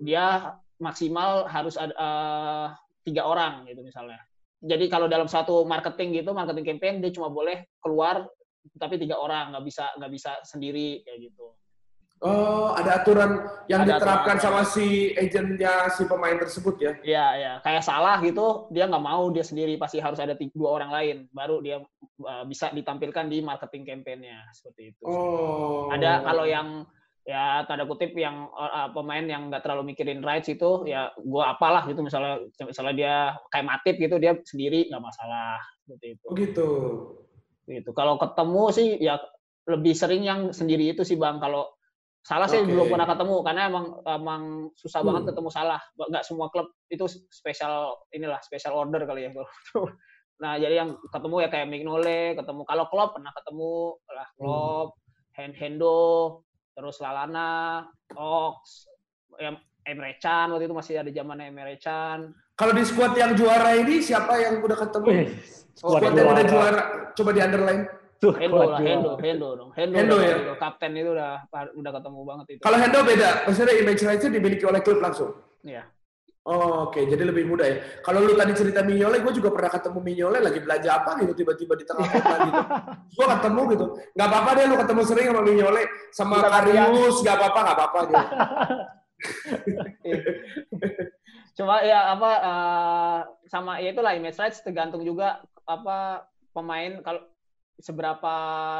[0.00, 2.66] dia maksimal harus ada uh,
[3.06, 4.20] tiga orang gitu misalnya.
[4.60, 8.26] Jadi kalau dalam satu marketing gitu marketing campaign dia cuma boleh keluar
[8.76, 11.54] tapi tiga orang nggak bisa nggak bisa sendiri kayak gitu
[12.24, 14.64] Oh, ada aturan yang Ada diterapkan aturan.
[14.64, 16.92] sama si agentnya si pemain tersebut ya?
[17.04, 17.52] Iya, ya.
[17.60, 21.16] Kayak salah gitu, dia nggak mau dia sendiri pasti harus ada tiga, dua orang lain,
[21.28, 21.84] baru dia
[22.24, 25.04] uh, bisa ditampilkan di marketing campaign-nya seperti itu.
[25.04, 25.92] Oh.
[25.92, 26.88] Ada kalau yang
[27.28, 31.82] ya tanda kutip yang uh, pemain yang nggak terlalu mikirin rights itu ya gua apalah
[31.90, 33.14] gitu misalnya misalnya dia
[33.50, 36.24] kayak Matip gitu dia sendiri nggak masalah seperti itu.
[36.24, 36.70] Oh gitu.
[37.68, 37.90] Gitu.
[37.92, 39.20] Kalau ketemu sih ya
[39.66, 41.42] lebih sering yang sendiri itu sih Bang.
[41.42, 41.75] Kalau
[42.26, 42.74] salah sih Oke.
[42.74, 44.42] belum pernah ketemu karena emang emang
[44.74, 45.08] susah Hmm.
[45.14, 45.80] banget ketemu salah.
[45.94, 49.30] Nggak semua klub itu spesial inilah spesial order kali ya.
[50.42, 53.72] nah, jadi yang ketemu ya kayak Mignole, ketemu kalau Klopp pernah ketemu
[54.10, 54.88] lah Klopp,
[55.38, 56.42] Hen Hendo,
[56.74, 58.90] terus Lalana, Ox,
[59.38, 59.54] ya
[59.86, 62.34] Emre Can waktu itu masih ada zamannya Emre Can.
[62.58, 65.06] Kalau di squad yang juara ini siapa yang udah ketemu?
[65.06, 65.28] Wih,
[65.84, 67.84] Oh, Squad squad yang udah juara, coba di underline.
[68.16, 68.80] Tuh, Hendo lah.
[68.80, 69.70] Hendo, Hendo dong.
[69.76, 70.36] Hendo, Hendo ya?
[70.40, 72.60] udah kapten itu udah udah ketemu banget itu.
[72.64, 75.36] Kalau Hendo beda, maksudnya image rights-nya dimiliki oleh klub langsung.
[75.60, 75.84] Iya.
[76.46, 77.82] Oh, Oke, jadi lebih mudah ya.
[78.06, 81.74] Kalau lu tadi cerita Mignole, gue juga pernah ketemu Mignole lagi belanja apa gitu, tiba-tiba
[81.74, 82.62] di tengah kota gitu.
[83.18, 83.86] Gue ketemu gitu.
[84.14, 85.82] Nggak apa-apa deh lu ketemu sering sama Mignole,
[86.14, 88.26] sama Bukan Karius, nggak apa-apa, nggak apa-apa gitu.
[91.58, 93.18] Cuma ya apa eh,
[93.50, 97.26] sama ya itulah image rights tergantung juga apa pemain kalau
[97.76, 98.34] seberapa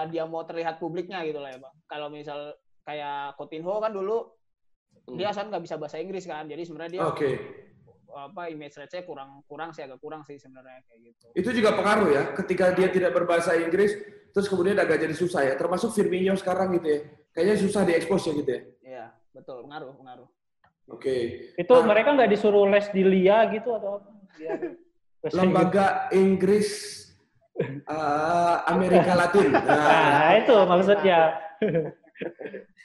[0.09, 1.75] dia mau terlihat publiknya gitu lah ya bang.
[1.85, 4.33] Kalau misal kayak Coutinho kan dulu
[5.15, 7.31] dia kan nggak bisa bahasa Inggris kan, jadi sebenarnya dia Oke,
[8.11, 11.27] apa image rights-nya kurang kurang sih agak kurang sih sebenarnya kayak gitu.
[11.37, 12.23] itu juga pengaruh ya.
[12.35, 13.95] Ketika dia tidak berbahasa Inggris,
[14.35, 15.55] terus kemudian agak jadi susah ya.
[15.55, 17.01] Termasuk Firmino sekarang gitu ya.
[17.31, 18.61] Kayaknya susah diekspos ya gitu ya.
[18.83, 20.29] Iya betul pengaruh pengaruh.
[20.91, 21.17] Oke.
[21.55, 21.87] Itu Nah.
[21.87, 24.11] mereka nggak disuruh les di LIA gitu atau apa?
[24.35, 24.59] Biar.
[25.37, 27.03] Lembaga Inggris
[27.59, 29.49] eh, Amerika Latin.
[29.67, 29.77] Nah,
[30.11, 31.19] Nah, itu maksudnya.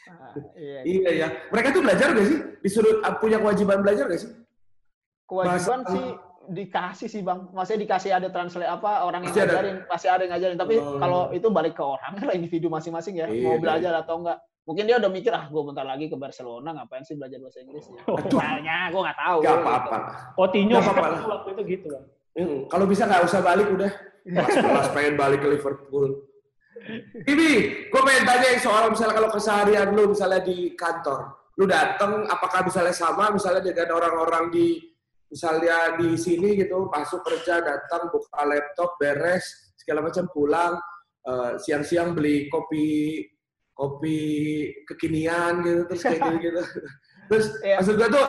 [0.08, 0.80] Ah, iya.
[0.84, 1.28] iya ya.
[1.50, 2.38] Mereka tuh belajar gak sih?
[2.60, 4.32] Disuruh uh, punya kewajiban belajar gak sih?
[5.24, 6.06] kewajiban Bahasa- sih
[6.52, 9.48] dikasih sih bang maksudnya dikasih ada translate apa orang yang Pasti ada.
[9.48, 11.00] ngajarin pasti ada yang ngajarin tapi Oh.
[11.00, 13.62] kalau itu balik ke orang lah individu masing-masing ya Iya, mau iya.
[13.62, 17.16] belajar atau enggak mungkin dia udah mikir ah gue bentar lagi ke Barcelona ngapain sih
[17.16, 18.20] belajar bahasa Inggris ya Oh.
[18.20, 19.64] misalnya gue nggak tahu Gak gitu.
[19.64, 19.96] apa-apa.
[20.34, 21.22] Coutinho Nggak apa-apa lah.
[21.32, 21.88] waktu itu gitu.
[22.32, 23.92] Hmm, Kalau bisa nggak usah balik udah.
[24.26, 26.30] Kelas pengen balik ke Liverpool.
[27.30, 27.50] Ini,
[27.94, 31.30] gue pengen tanya soal misalnya kalau keseharian lu misalnya di kantor,
[31.62, 34.82] lu dateng apakah misalnya sama misalnya dengan orang-orang di
[35.32, 40.76] misalnya di sini gitu masuk kerja datang buka laptop beres segala macam pulang
[41.24, 43.24] eh, siang-siang beli kopi
[43.72, 44.20] kopi
[44.84, 46.62] kekinian gitu terus kayak gitu gitu
[47.32, 47.80] terus Iya.
[47.80, 48.26] maksud gue tuh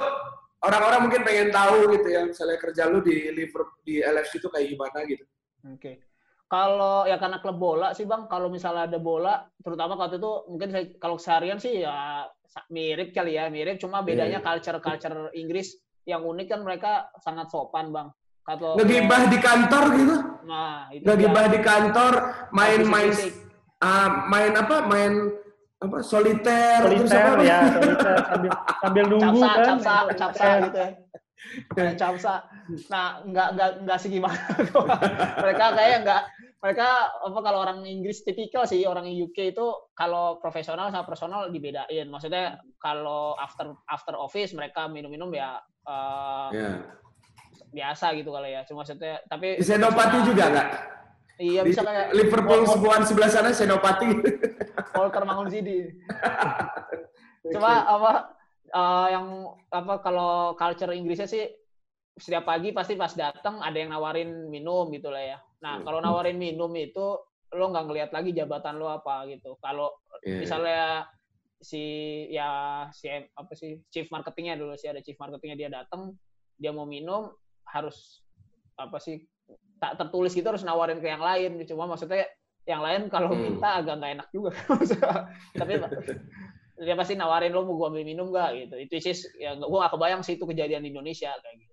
[0.62, 4.70] orang-orang mungkin pengen tahu gitu ya misalnya kerja lu di Liverpool di LFC itu kayak
[4.70, 5.24] gimana gitu
[5.70, 6.03] Oke.
[6.51, 10.68] Kalau ya karena klub bola sih bang, kalau misalnya ada bola, terutama waktu itu mungkin
[10.68, 12.29] saya, kalau seharian sih ya
[12.68, 13.81] mirip kali ya, mirip.
[13.81, 14.44] Cuma bedanya Iya.
[14.44, 15.72] culture-culture Inggris
[16.05, 18.09] yang unik kan mereka sangat sopan bang.
[18.42, 22.12] Kalau ngegibah di kantor gitu nah itu ngegibah di kantor
[22.51, 23.46] main-main Fisik-fisik.
[23.79, 25.12] ah, main apa main
[25.79, 28.51] apa soliter, terus Soliter apa ya, soliter sambil
[28.83, 29.66] sambil nunggu capsa, kan.
[29.79, 30.90] capsa, capsa gitu ya.
[31.76, 32.46] Main capsa.
[32.88, 34.42] Nah, nggak nggak nggak segimana.
[35.44, 36.22] mereka kayak nggak
[36.62, 39.66] mereka apa kalau orang Inggris tipikal sih orang UK itu
[39.98, 42.07] kalau profesional sama personal dibedain.
[42.07, 46.70] Maksudnya kalau after after office mereka minum-minum ya eh, ya.
[47.74, 48.62] biasa gitu kalau ya.
[48.62, 50.68] Cuma maksudnya tapi di Senopati juga nggak
[51.42, 54.07] Iya bisa kayak Liverpool sebuah sebelah sana Senopati
[54.94, 55.90] Walter Mangunzidi.
[57.55, 58.12] Cuma apa
[58.72, 59.26] eh, yang
[59.68, 61.44] apa kalau culture Inggrisnya sih
[62.12, 65.38] setiap pagi pasti pas datang ada yang nawarin minum gitu lah ya.
[65.64, 65.85] Nah Hmm.
[65.85, 67.16] kalau nawarin minum itu
[67.52, 69.56] lo nggak ngelihat lagi jabatan lo apa gitu.
[69.61, 70.38] Kalau Iya.
[70.40, 70.82] misalnya
[71.62, 71.82] si
[72.28, 72.50] ya
[72.90, 76.12] si apa sih chief marketingnya dulu sih ada chief marketingnya dia datang
[76.58, 77.30] dia mau minum
[77.70, 78.18] harus
[78.74, 79.22] apa sih
[79.78, 82.26] tak tertulis gitu harus nawarin ke yang lain cuma maksudnya
[82.66, 83.42] yang lain kalau Hmm.
[83.42, 84.50] minta agak nggak enak juga
[85.61, 85.72] tapi
[86.78, 88.74] dia pasti nawarin lo mau gua ambil minum gak gitu.
[88.80, 91.72] Itu sih ya gua gak kebayang sih itu kejadian di Indonesia kayak gitu.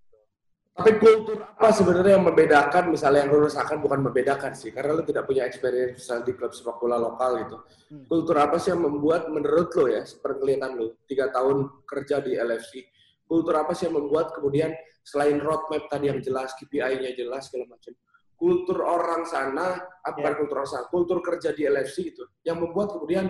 [0.80, 2.84] Tapi kultur apa sebenarnya yang membedakan?
[2.88, 6.56] Misalnya yang lu rasakan bukan membedakan sih karena lu tidak punya experience misalnya di klub
[6.56, 7.58] sepak bola lokal gitu.
[7.90, 8.06] Hmm.
[8.06, 12.86] kultur apa sih yang membuat menurut lo ya seperkelihatan lo tiga tahun kerja di LFC
[13.26, 14.70] kultur apa sih yang membuat kemudian
[15.02, 17.98] selain roadmap tadi yang jelas KPI-nya jelas segala macam
[18.38, 20.38] kultur orang sana ah, bukan Ya.
[20.38, 23.28] kultur orang sana kultur kerja di LFC itu yang membuat kemudian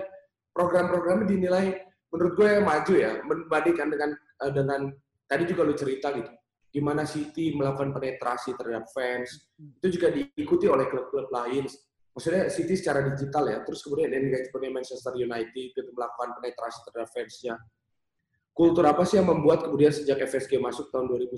[0.54, 1.66] program-programnya dinilai
[2.10, 4.82] menurut gue maju ya membandingkan dengan eh, dengan
[5.30, 6.32] tadi juga lu cerita gitu.
[6.70, 11.66] Gimana City melakukan penetrasi terhadap fans itu juga diikuti oleh klub-klub lain.
[12.14, 17.56] Maksudnya City secara digital ya, terus kemudian engagement Manchester United itu melakukan penetrasi terhadap fansnya.
[18.54, 21.32] Kultur apa sih yang membuat kemudian sejak FSG masuk tahun 2010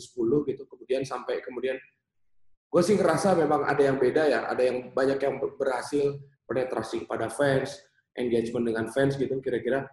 [0.47, 1.78] gitu, kemudian sampai kemudian
[2.71, 6.17] gue sih ngerasa memang ada yang beda ya, ada yang banyak yang berhasil
[6.50, 7.78] penetrasi pada fans,
[8.19, 9.88] engagement dengan fans gitu, kira-kira.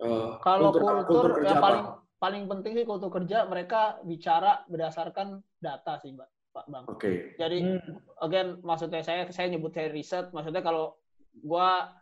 [0.00, 1.84] Uh, kalau kultur, kultur, kultur yang paling
[2.18, 6.28] paling penting sih kultur kerja mereka bicara berdasarkan data sih, Mbak.
[6.58, 6.84] Pak Bang.
[6.90, 6.98] Oke.
[6.98, 7.16] Okay.
[7.38, 8.24] Jadi hmm.
[8.24, 10.98] again maksudnya saya saya nyebut saya riset, maksudnya kalau
[11.44, 11.94] gua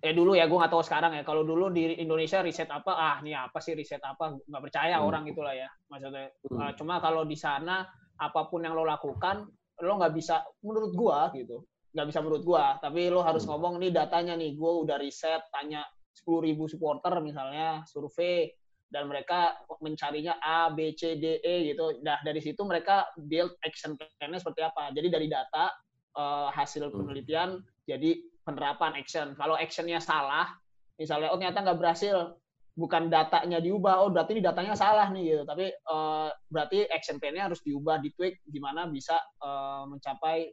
[0.00, 3.16] eh dulu ya gue nggak tahu sekarang ya kalau dulu di Indonesia riset apa ah
[3.20, 5.04] ini apa sih riset apa nggak percaya hmm.
[5.04, 6.56] orang itulah ya maksudnya hmm.
[6.56, 7.84] uh, cuma kalau di sana
[8.16, 9.44] apa pun yang lo lakukan
[9.84, 11.60] lo nggak bisa menurut gua gitu
[11.90, 13.50] nggak bisa menurut gua tapi lo harus hmm.
[13.50, 15.82] ngomong nih datanya nih gua udah riset tanya
[16.14, 18.50] sepuluh ribu supporter misalnya survei
[18.90, 22.02] dan mereka mencarinya A, B, C, D, E gitu.
[22.02, 24.90] Nah dari situ mereka build action plan-nya seperti apa.
[24.90, 25.70] Jadi dari data
[26.18, 26.94] uh, hasil hmm.
[26.98, 29.38] penelitian jadi penerapan action.
[29.38, 30.50] Kalau actionnya salah,
[30.98, 32.34] misalnya oh ternyata nggak berhasil,
[32.74, 35.42] bukan datanya diubah, oh berarti ini datanya salah nih gitu.
[35.46, 40.50] Tapi uh, berarti action plan-nya harus diubah, ditweak gimana bisa uh, mencapai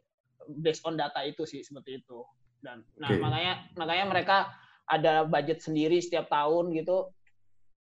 [0.48, 2.24] based on data itu sih seperti itu.
[2.58, 3.20] Dan nah okay.
[3.20, 4.38] makanya makanya mereka
[4.88, 7.12] ada budget sendiri setiap tahun gitu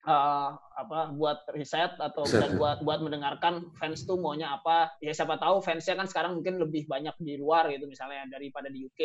[0.08, 5.36] uh, apa buat riset atau dan buat buat mendengarkan fans tuh maunya apa ya siapa
[5.40, 9.00] tahu fansnya kan sekarang mungkin lebih banyak di luar gitu misalnya daripada di UK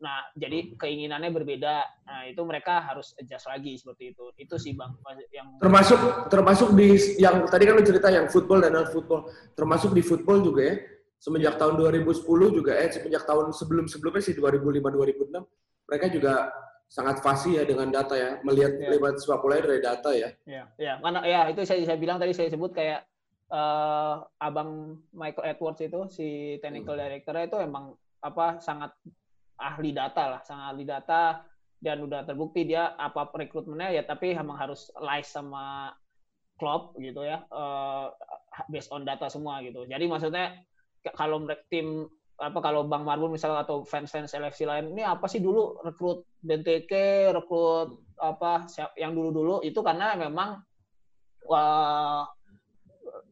[0.00, 0.80] nah jadi hmm.
[0.80, 1.76] keinginannya berbeda
[2.08, 4.96] nah itu mereka harus adjust lagi seperti itu itu sih bang
[5.28, 6.00] yang termasuk
[6.32, 10.40] termasuk di yang tadi kan lu cerita yang football dan non football termasuk di football
[10.40, 10.76] juga ya
[11.20, 12.24] semenjak tahun 2010
[12.56, 15.36] juga eh semenjak tahun sebelum sebelumnya sih 2005 2006
[15.84, 16.48] mereka juga
[16.90, 18.90] sangat fasih ya dengan data ya melihat yeah.
[18.90, 20.34] lewat sepak bola dari data ya.
[20.42, 20.96] Iya, yeah.
[20.98, 23.06] mana ya itu saya saya bilang tadi saya sebut kayak
[23.46, 26.28] uh, abang Michael Edwards itu si
[26.58, 27.02] technical hmm.
[27.06, 28.90] director itu emang apa sangat
[29.60, 31.46] ahli data lah, sangat ahli data
[31.78, 35.94] dan udah terbukti dia apa rekrutmennya ya tapi emang harus live sama
[36.60, 38.12] klub gitu ya uh,
[38.66, 39.86] based on data semua gitu.
[39.86, 40.58] Jadi maksudnya
[41.16, 42.08] kalau tim
[42.40, 46.92] apa kalau Bang Marbun misalnya atau fans-fans LFC lain ini apa sih dulu rekrut BNTK,
[47.36, 48.64] rekrut apa
[48.96, 50.56] yang dulu-dulu itu karena memang
[51.44, 52.24] wah,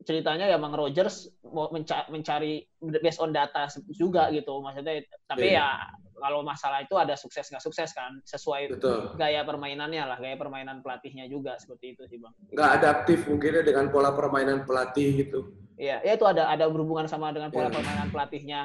[0.05, 2.65] ceritanya ya Bang Rogers mau mencari
[3.01, 5.89] based on data juga gitu maksudnya tapi yeah.
[5.89, 9.15] ya kalau masalah itu ada sukses nggak sukses kan sesuai Betul.
[9.17, 13.87] gaya permainannya lah gaya permainan pelatihnya juga seperti itu sih bang nggak adaptif mungkin dengan
[13.89, 17.75] pola permainan pelatih gitu iya ya itu ada ada berhubungan sama dengan pola yeah.
[17.79, 18.61] permainan pelatihnya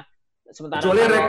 [0.52, 1.28] Sementara Kecuali kalau,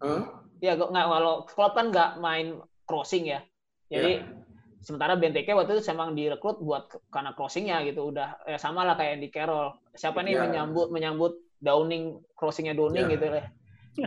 [0.00, 0.22] huh?
[0.64, 2.56] ya nggak kalau klub kan nggak main
[2.88, 3.44] crossing ya.
[3.92, 4.80] Jadi yeah.
[4.80, 9.20] sementara BNTK waktu itu memang direkrut buat karena crossingnya gitu udah ya sama lah kayak
[9.20, 9.76] di Carroll.
[9.92, 10.44] Siapa nih yeah.
[10.48, 13.14] menyambut menyambut Downing crossingnya Downing yeah.
[13.18, 13.46] gitu lah.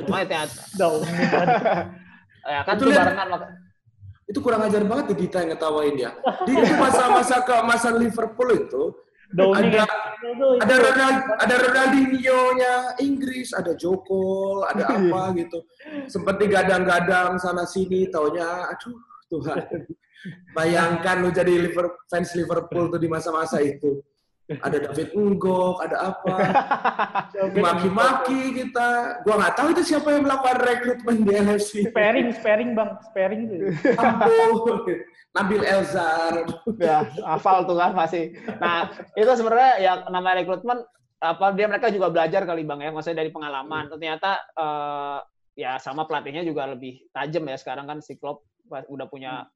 [0.02, 0.46] Cuma itu ya.
[0.82, 1.14] Downing.
[2.44, 3.28] ya kan itu barengan
[4.24, 6.12] itu kurang ajar banget di Dita yang ngetawain ya.
[6.48, 8.98] Di masa-masa ke masa Liverpool itu
[9.30, 9.86] Downing ada
[10.64, 14.96] ada Ronald, ada Ronaldinho-nya Inggris, ada Joko, ada iya.
[14.96, 15.60] apa gitu.
[16.08, 19.60] Sempat digadang-gadang sana sini, taunya aduh Tuhan.
[20.56, 24.00] Bayangkan lu jadi Liverpool, fans Liverpool tuh di masa-masa itu.
[24.44, 26.36] Ada David Unggok, ada apa.
[27.64, 29.22] Maki-maki kita.
[29.24, 31.88] Gua nggak tahu itu siapa yang melakukan rekrutmen di NFC.
[31.88, 33.56] Sparing, sparing bang, sparing itu.
[35.32, 36.44] Nabil Elzar.
[36.76, 38.36] Ya, hafal tuh kan masih.
[38.60, 40.84] Nah, itu sebenarnya yang nama rekrutmen
[41.24, 43.88] apa dia mereka juga belajar kali Bang ya, maksudnya dari pengalaman.
[43.88, 43.92] Hmm.
[43.96, 45.20] Ternyata uh,
[45.56, 49.48] ya sama pelatihnya juga lebih tajam ya sekarang kan si Klopp udah punya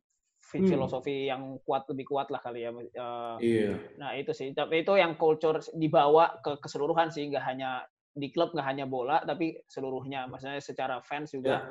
[0.47, 0.71] hmm.
[0.71, 2.71] filosofi yang kuat lebih kuat lah kali ya.
[2.71, 3.75] Uh, iya.
[3.99, 4.55] Nah, itu sih.
[4.55, 7.83] Tapi itu yang culture dibawa ke keseluruhan sih, nggak hanya
[8.17, 11.69] di klub nggak hanya bola tapi seluruhnya maksudnya secara fans juga ya.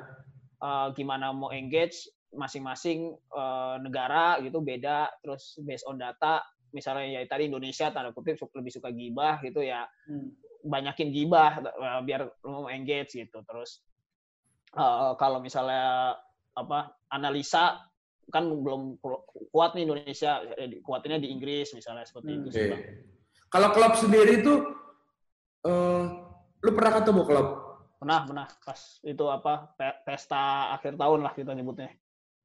[0.63, 6.39] uh, gimana mau engage masing-masing uh, negara gitu beda terus based on data
[6.71, 10.63] misalnya ya tadi Indonesia tanda kutip lebih suka gibah gitu ya hmm.
[10.63, 13.83] banyakin gibah uh, biar mau engage gitu terus
[14.75, 16.15] uh, kalau misalnya
[16.55, 17.83] apa analisa
[18.27, 18.99] kan belum
[19.51, 20.43] kuat nih Indonesia
[20.83, 22.39] kuatnya di Inggris misalnya seperti hmm.
[22.43, 22.67] itu sih
[23.47, 24.53] Kalau klub sendiri itu
[25.63, 26.03] uh,
[26.59, 27.47] lu pernah ketemu klub?
[27.97, 28.47] Pernah, pernah.
[28.61, 29.73] Pas itu apa
[30.05, 31.95] pesta akhir tahun lah kita nyebutnya.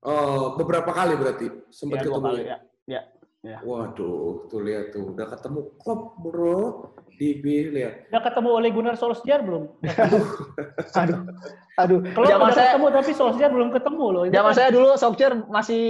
[0.03, 2.59] Oh, beberapa kali berarti sempat ya, ketemu kali, ya.
[2.91, 3.03] ya.
[3.43, 3.59] Ya.
[3.67, 8.07] Waduh, tuh lihat tuh, udah ketemu Klopp bro, di lihat.
[8.15, 9.67] Udah ketemu oleh Gunnar Solskjaer belum?
[11.03, 11.27] aduh,
[11.75, 11.99] aduh.
[12.15, 14.23] Kalau udah saya, ketemu tapi Solskjaer belum ketemu loh.
[14.31, 14.59] Zaman kan.
[14.63, 15.83] saya dulu Solskjaer masih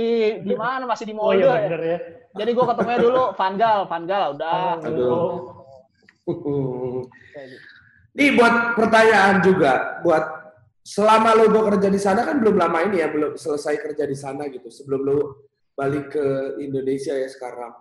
[0.48, 0.88] di mana?
[0.88, 1.44] Masih di Molde.
[1.44, 1.98] Oh, iya, bener, ya.
[2.40, 4.80] Jadi gua ketemunya dulu Van Gaal, Van Gaal udah.
[4.80, 5.28] Aduh.
[8.16, 10.24] Ini buat pertanyaan juga buat
[10.84, 14.48] selama lo bekerja di sana kan belum lama ini ya, belum selesai kerja di sana
[14.52, 14.68] gitu.
[14.68, 15.16] Sebelum lo
[15.76, 16.26] balik ke
[16.60, 17.72] Indonesia ya sekarang.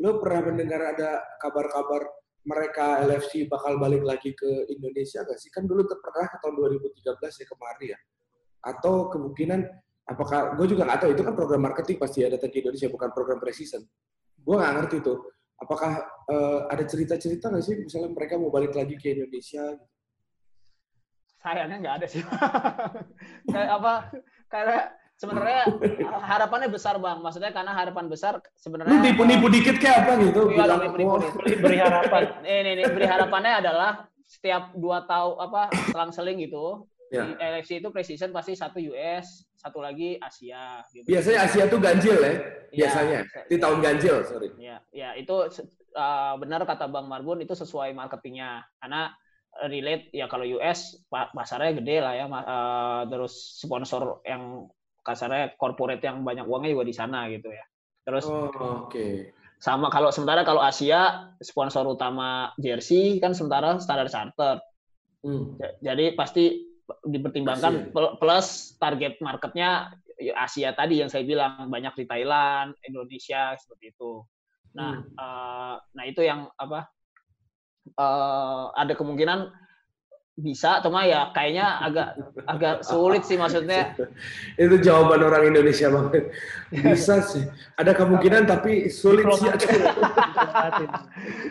[0.00, 2.08] Lo pernah mendengar ada kabar-kabar
[2.42, 5.50] mereka LFC bakal balik lagi ke Indonesia gak sih?
[5.54, 7.98] Kan dulu pernah tahun 2013 ya kemarin ya.
[8.62, 9.60] Atau kemungkinan
[10.02, 13.38] apakah gue juga nggak tahu itu kan program marketing pasti ada ke Indonesia bukan program
[13.38, 13.82] precision.
[14.42, 15.18] Gue nggak ngerti tuh.
[15.62, 19.78] Apakah uh, ada cerita-cerita nggak sih misalnya mereka mau balik lagi ke Indonesia?
[21.38, 22.22] Sayangnya nggak ada sih.
[23.54, 23.94] Kayak apa?
[24.50, 24.78] Karena
[25.22, 25.62] sebenarnya
[26.34, 27.22] harapannya besar bang.
[27.22, 28.90] Maksudnya karena harapan besar sebenarnya.
[28.90, 30.50] Lu nipu-nipu dikit kayak apa gitu?
[30.50, 31.14] Iya, nipu-nipu.
[31.62, 32.22] Beri harapan.
[32.42, 33.90] Ini, ini, beri harapannya adalah
[34.26, 35.62] setiap dua tahun apa
[35.94, 37.28] selang-seling gitu Ya.
[37.28, 40.80] Di LFC itu precision pasti satu US, satu lagi Asia.
[40.88, 41.04] Gitu.
[41.04, 42.34] Biasanya Asia tuh ganjil ya,
[42.72, 43.20] biasanya.
[43.28, 44.48] Ya, di tahun ganjil, sorry.
[44.56, 45.36] Ya, ya itu
[45.92, 48.64] uh, benar kata Bang Marbun itu sesuai marketingnya.
[48.80, 49.12] Karena
[49.68, 56.22] relate ya kalau US pasarnya gede lah ya, uh, terus sponsor yang kasarnya corporate yang
[56.22, 57.64] banyak uangnya juga di sana gitu ya.
[58.02, 58.90] Terus oh, oke.
[58.90, 59.30] Okay.
[59.62, 64.58] Sama kalau sementara kalau Asia sponsor utama jersey kan sementara standar charter.
[65.22, 65.54] Hmm.
[65.78, 66.66] Jadi pasti
[67.06, 68.18] dipertimbangkan Asia.
[68.18, 74.26] plus target marketnya ya Asia tadi yang saya bilang banyak di Thailand, Indonesia seperti itu.
[74.74, 75.14] Nah, hmm.
[75.14, 76.90] uh, nah itu yang apa?
[77.98, 79.50] Uh, ada kemungkinan
[80.32, 82.08] bisa cuma ya kayaknya agak
[82.48, 83.92] agak sulit sih maksudnya.
[84.62, 86.32] Itu jawaban orang Indonesia banget.
[86.72, 87.44] Bisa sih.
[87.76, 89.52] Ada kemungkinan tapi sulit sih.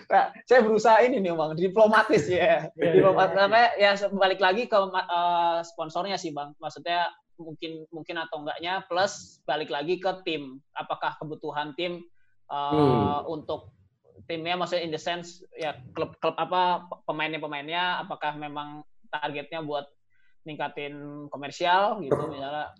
[0.09, 1.51] Nah, saya berusaha ini nih bang.
[1.53, 3.91] Diplomatis ya, ya diplomatis ya, ya.
[3.93, 6.57] ya balik lagi ke uh, sponsornya sih bang.
[6.57, 7.05] Maksudnya
[7.37, 10.57] mungkin mungkin atau enggaknya plus balik lagi ke tim.
[10.73, 12.01] Apakah kebutuhan tim
[12.49, 13.29] uh, hmm.
[13.29, 13.69] untuk
[14.25, 19.85] timnya maksudnya in the sense ya klub-klub apa pemainnya-pemainnya apakah memang targetnya buat
[20.47, 22.73] ningkatin komersial gitu misalnya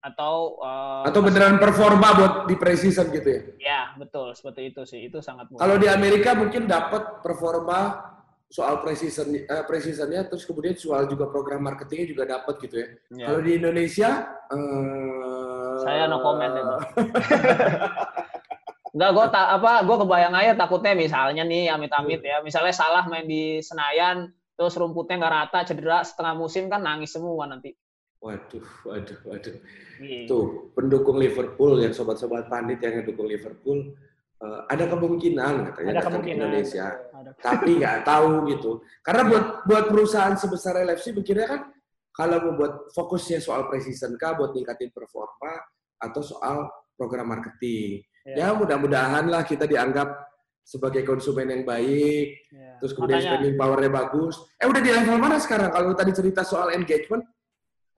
[0.00, 3.40] atau uh, atau beneran performa buat di precision gitu ya?
[3.60, 5.52] Ya betul seperti itu sih itu sangat.
[5.52, 8.00] Kalau di Amerika mungkin dapat performa
[8.48, 12.88] soal precision uh, precisionnya terus kemudian soal juga program marketingnya juga dapat gitu ya.
[13.12, 13.26] ya.
[13.28, 14.10] Kalau di Indonesia
[14.48, 16.64] uh, saya no comment ya.
[18.90, 23.22] Enggak, gue tak apa, gue kebayang aja takutnya misalnya nih amit-amit ya, misalnya salah main
[23.22, 27.70] di Senayan, terus rumputnya nggak rata, cedera setengah musim kan nangis semua nanti.
[28.20, 29.56] Waduh, waduh, waduh.
[29.96, 30.28] Gitu.
[30.28, 30.44] Tuh
[30.76, 33.96] pendukung Liverpool yang sobat-sobat pandit yang mendukung Liverpool,
[34.44, 36.46] uh, ada kemungkinan katanya ada kemungkinan.
[36.52, 37.30] Indonesia, ada.
[37.40, 38.84] tapi nggak tahu gitu.
[39.00, 41.60] Karena buat buat perusahaan sebesar LFC pikirnya kan
[42.12, 45.56] kalau mau buat fokusnya soal precision kah, buat ningkatin performa
[45.96, 46.68] atau soal
[47.00, 48.04] program marketing.
[48.26, 50.30] Ya, ya mudah-mudahan lah kita dianggap
[50.60, 52.78] sebagai konsumen yang baik, ya.
[52.78, 54.34] terus kemudian Makanya, spending powernya bagus.
[54.60, 55.72] Eh udah di level mana sekarang?
[55.72, 57.26] Kalau tadi cerita soal engagement,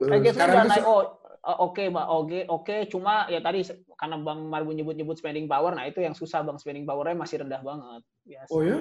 [0.01, 0.85] eh, engagement sekarang udah naik.
[0.87, 2.63] Oh, oke, okay, mbak, oke, okay, oke.
[2.63, 2.79] Okay.
[2.87, 3.67] Cuma ya tadi
[3.99, 7.61] karena bang Marbu nyebut-nyebut spending power, nah itu yang susah bang spending powernya masih rendah
[7.61, 8.01] banget.
[8.25, 8.49] Biasa.
[8.49, 8.79] Oh ya?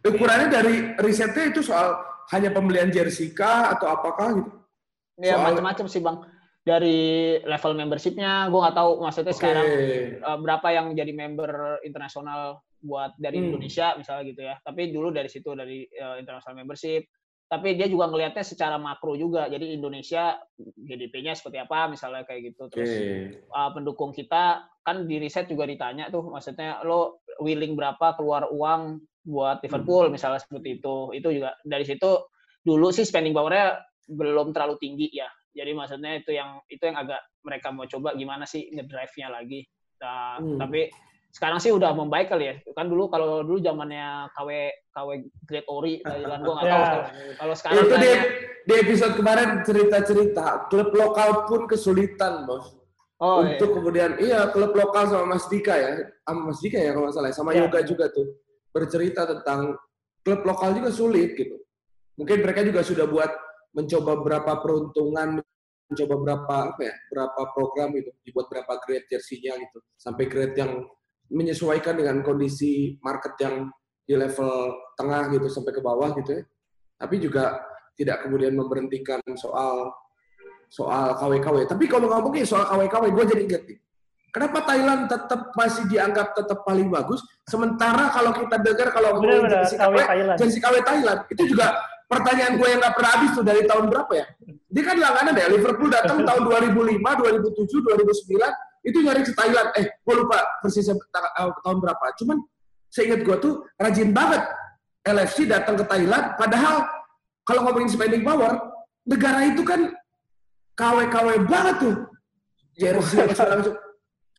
[0.00, 2.00] Ukurannya dari risetnya itu soal
[2.32, 4.50] hanya pembelian jersey kah atau apakah gitu?
[5.20, 5.52] Ya soal...
[5.52, 6.16] macam-macam sih bang
[6.70, 7.00] dari
[7.42, 9.40] level membershipnya gue nggak tahu maksudnya okay.
[9.42, 9.68] sekarang
[10.22, 13.46] uh, berapa yang jadi member internasional buat dari hmm.
[13.50, 17.10] Indonesia misalnya gitu ya tapi dulu dari situ dari uh, international membership
[17.50, 20.38] tapi dia juga ngelihatnya secara makro juga jadi Indonesia
[20.78, 23.42] GDP-nya seperti apa misalnya kayak gitu terus okay.
[23.50, 28.46] uh, eh, pendukung kita kan di riset juga ditanya tuh maksudnya lo willing berapa keluar
[28.54, 30.14] uang buat Liverpool hmm.
[30.14, 32.30] misalnya seperti itu itu juga dari situ
[32.62, 37.20] dulu sih spending powernya belum terlalu tinggi ya jadi maksudnya itu yang itu yang agak
[37.42, 39.66] mereka mau coba gimana sih ngedrive-nya lagi.
[40.00, 40.58] Nah, hmm.
[40.58, 40.80] Tapi
[41.30, 42.54] sekarang sih udah membaik kali ya.
[42.74, 44.48] Kan dulu kalau dulu zamannya KW
[44.90, 45.08] KW
[45.46, 46.82] Great Ori Thailand gua nggak tahu.
[46.82, 47.06] Ya.
[47.38, 48.10] Kalau sekarang itu di,
[48.66, 52.78] di episode kemarin cerita-cerita klub lokal pun kesulitan, Bos.
[53.20, 53.52] Oh, iya.
[53.52, 53.76] untuk iya.
[53.76, 57.28] kemudian iya klub lokal sama Mas Dika ya, sama Mas Dika ya kalau nggak salah,
[57.28, 57.36] ya.
[57.36, 57.68] sama ya.
[57.68, 58.26] Yoga juga tuh
[58.72, 59.76] bercerita tentang
[60.24, 61.60] klub lokal juga sulit gitu.
[62.16, 63.28] Mungkin mereka juga sudah buat
[63.70, 65.42] mencoba berapa peruntungan,
[65.90, 70.86] mencoba berapa apa ya, berapa program gitu, dibuat berapa grade jersey-nya gitu, sampai grade yang
[71.30, 73.70] menyesuaikan dengan kondisi market yang
[74.02, 76.42] di level tengah gitu sampai ke bawah gitu ya.
[76.98, 77.62] Tapi juga
[77.94, 79.94] tidak kemudian memberhentikan soal
[80.70, 81.66] soal KW-KW.
[81.66, 83.78] Tapi kalau ngomongin soal KW-KW, gue jadi inget nih.
[84.30, 87.18] Kenapa Thailand tetap masih dianggap tetap paling bagus?
[87.50, 89.94] Sementara kalau kita dengar kalau ngomongin jersey KW,
[90.38, 91.74] jersey KW Thailand, itu juga
[92.10, 94.26] pertanyaan gue yang gak pernah habis tuh dari tahun berapa ya?
[94.66, 99.68] Dia kan langganan deh, Liverpool datang tahun 2005, 2007, 2009, itu nyari ke Thailand.
[99.78, 102.04] Eh, gue lupa persisnya eh, tahun berapa.
[102.18, 102.42] Cuman
[102.90, 104.42] seingat gue tuh rajin banget
[105.06, 106.82] LFC datang ke Thailand, padahal
[107.46, 108.58] kalau ngomongin spending power,
[109.06, 109.94] negara itu kan
[110.74, 111.94] KW-KW banget tuh.
[112.74, 113.74] Jersey macam.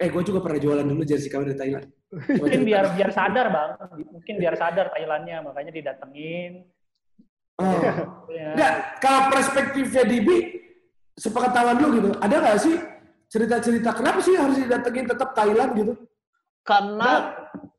[0.02, 1.86] Eh, gue juga pernah jualan dulu jersey KW di Thailand.
[2.12, 3.70] Mungkin biar biar sadar bang,
[4.12, 6.68] mungkin biar sadar Thailandnya, makanya didatengin.
[7.60, 7.68] Oh.
[8.32, 8.56] Ya.
[8.56, 10.38] Enggak, kalau perspektifnya Dibi,
[11.14, 12.76] sepengetahuan lu gitu, ada nggak sih
[13.28, 15.94] cerita-cerita kenapa sih harus didatengin tetap Thailand gitu?
[16.62, 17.36] Karena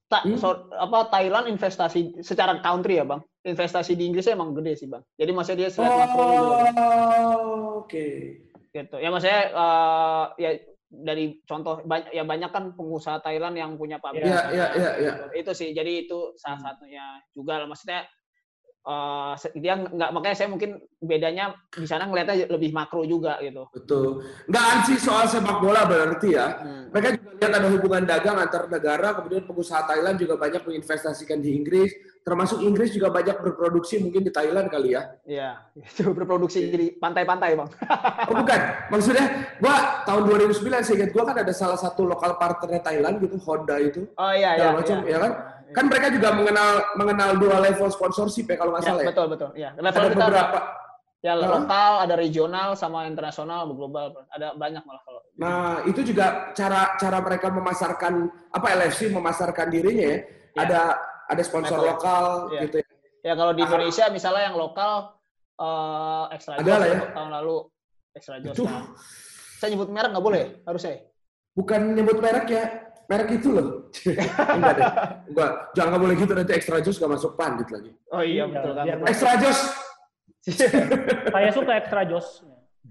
[0.07, 0.37] ta- Hmm.
[0.37, 5.01] so- apa Thailand investasi secara country ya bang, investasi di Inggris emang gede sih bang.
[5.17, 6.75] Jadi maksudnya dia makro juga, Bang.
[6.77, 8.07] Oh, oke.
[8.73, 8.97] gitu.
[8.97, 10.51] Ya maksudnya eh, ya
[10.89, 14.25] dari contoh banyak ya banyak kan pengusaha Thailand yang punya pabrik.
[14.25, 15.13] Iya, iya, iya, iya.
[15.13, 15.25] gitu.
[15.45, 15.69] Itu sih.
[15.73, 17.69] Jadi itu salah satunya juga lah.
[17.69, 18.05] Maksudnya
[18.83, 23.67] eh, se- dia nggak makanya saya mungkin bedanya di sana ngelihatnya lebih makro juga gitu.
[23.71, 24.23] Betul.
[24.47, 26.47] Nggak ansih soal sepak bola berarti ya.
[26.59, 26.83] Hmm.
[26.91, 31.57] Mereka juga lihat ada hubungan dagang antar negara, kemudian pengusaha Thailand juga banyak menginvestasikan di
[31.57, 31.91] Inggris,
[32.23, 35.03] termasuk Inggris juga banyak berproduksi mungkin di Thailand kali ya.
[35.27, 37.71] Iya, itu berproduksi di pantai-pantai bang.
[38.31, 39.27] Oh bukan, maksudnya
[39.59, 43.77] gua tahun 2009 saya ingat gua kan ada salah satu lokal partner Thailand gitu, Honda
[43.83, 44.71] itu, Oh iya iya.
[44.71, 45.11] macam, iya.
[45.11, 45.33] ya kan?
[45.73, 49.09] Kan mereka juga mengenal mengenal dua level sponsorship ya kalau nggak Ya, salah ya.
[49.09, 49.51] betul betul.
[49.55, 50.59] Ya, level Ada kita beberapa.
[51.19, 51.49] ya Hah?
[51.49, 54.11] lokal, ada regional, sama internasional, global.
[54.29, 55.21] Ada banyak malah kalau.
[55.35, 58.13] Nah, itu juga cara cara mereka memasarkan
[58.51, 60.19] apa LFC memasarkan dirinya ya.
[60.53, 60.61] Ya.
[60.61, 60.81] Ada
[61.29, 61.89] ada sponsor Metode.
[61.89, 62.61] lokal Ya.
[62.63, 62.87] gitu ya.
[63.23, 63.67] Ya kalau di Ah.
[63.67, 65.15] Indonesia misalnya yang lokal
[65.55, 66.99] eh extra Ada lah ya.
[67.15, 67.57] tahun lalu
[68.13, 68.59] extra Joss.
[68.59, 68.83] Nah,
[69.57, 71.07] saya nyebut merek nggak boleh harusnya.
[71.53, 72.65] bukan nyebut merek ya.
[73.11, 73.67] Merek itu loh.
[74.57, 74.89] Enggak deh.
[75.33, 77.91] Enggak, jangan nggak boleh gitu nanti extra juice nggak masuk pandit lagi.
[78.13, 78.85] Oh iya Iya, betul kan.
[79.07, 79.63] Extra juice.
[81.35, 82.43] Saya suka extra jos.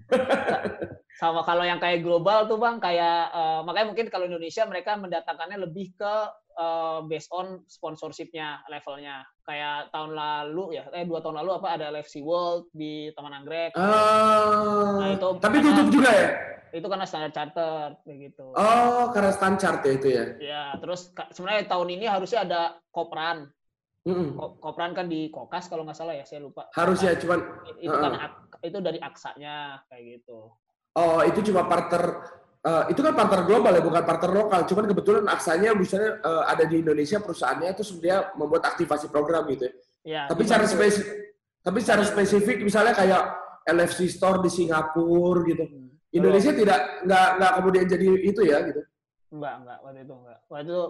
[1.20, 5.58] Sama kalau yang kayak global tuh bang, kayak eh, makanya mungkin kalau Indonesia mereka mendatangkannya
[5.68, 6.14] lebih ke
[6.56, 9.20] eh, based on sponsorshipnya levelnya.
[9.42, 13.74] Kayak tahun lalu ya, eh dua tahun lalu apa ada LFC World di Taman Anggrek.
[13.74, 16.28] Ah, Nah, itu tapi karena- tutup juga ya?
[16.72, 18.46] Itu karena standar charter kayak gitu.
[18.54, 20.24] Oh, karena standar ya itu ya.
[20.38, 23.50] Ya, terus sebenarnya tahun ini harusnya ada kopran.
[24.02, 24.34] Mm-mm.
[24.34, 26.66] Ko- Kopran kan di Kokas kalau nggak salah ya, saya lupa.
[26.74, 27.38] Harus ya, cuman
[27.78, 28.26] Itu kan Heeh.
[28.26, 30.54] ak- itu dari aksanya kayak gitu.
[30.92, 32.20] oh itu cuma partner
[32.62, 34.60] eh, itu kan partner global ya, bukan partner lokal.
[34.66, 39.68] Cuman kebetulan aksanya misalnya eh, ada di Indonesia perusahaannya terus dia membuat aktivasi program gitu
[39.68, 39.74] ya.
[40.02, 41.32] Ya, Tapi secara spesifik
[41.62, 43.22] tapi secara spesifik misalnya kayak
[43.70, 45.62] LFC store di Singapura gitu.
[45.62, 45.94] Hmm.
[46.12, 48.82] Indonesia tidak nggak nggak kemudian jadi itu ya gitu.
[49.32, 50.38] Enggak, enggak waktu itu enggak.
[50.50, 50.80] Waktu itu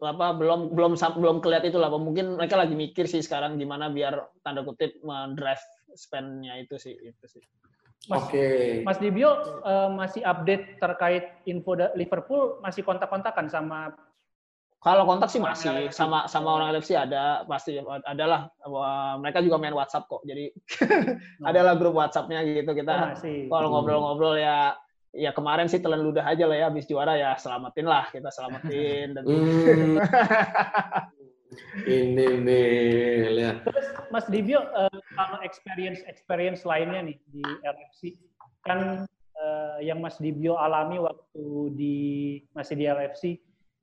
[0.00, 1.92] apa belum belum belum kelihatan itu lah.
[1.92, 5.62] Mungkin mereka lagi mikir sih sekarang gimana biar tanda kutip mendrive
[5.92, 7.44] spend-nya itu sih itu sih.
[8.06, 8.46] Mas, Oke.
[8.82, 13.96] Mas Dibio eh, masih update terkait info Liverpool masih kontak-kontakan sama
[14.78, 15.96] Kalau kontak sih masih LFC.
[15.96, 18.52] sama sama orang LFC ada pasti adalah
[19.16, 20.20] mereka juga main WhatsApp kok.
[20.28, 20.52] Jadi
[21.48, 22.92] adalah grup WhatsApp-nya gitu Oh, kita.
[23.16, 23.48] masih.
[23.48, 24.76] Kalau ngobrol-ngobrol ya
[25.14, 29.14] ya kemarin sih telan ludah aja lah ya habis juara ya selamatin lah kita selamatin
[29.16, 29.96] dan Hmm.
[31.80, 32.68] Ini nih,
[33.32, 33.56] lihat.
[33.64, 38.00] Terus Mas Dibio eh, kalau experience experience lainnya nih di LFC
[38.62, 41.96] kan eh, yang Mas Dibio alami waktu di
[42.52, 43.22] masih di LFC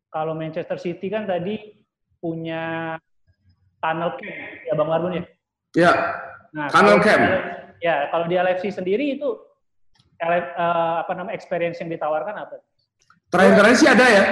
[0.08, 1.80] kalau Manchester City kan tadi
[2.18, 2.96] punya
[3.78, 5.24] tunnel camp ya Bang Marbun ya.
[5.72, 5.92] Ya,
[6.52, 7.22] Nah, Tunnel camp.
[7.24, 7.50] di-
[7.82, 9.26] Ya, kalau di LFC sendiri itu
[10.20, 12.62] LF, eh, apa namanya experience yang ditawarkan apa?
[13.32, 14.24] terakhir-terakhir sih ada ya.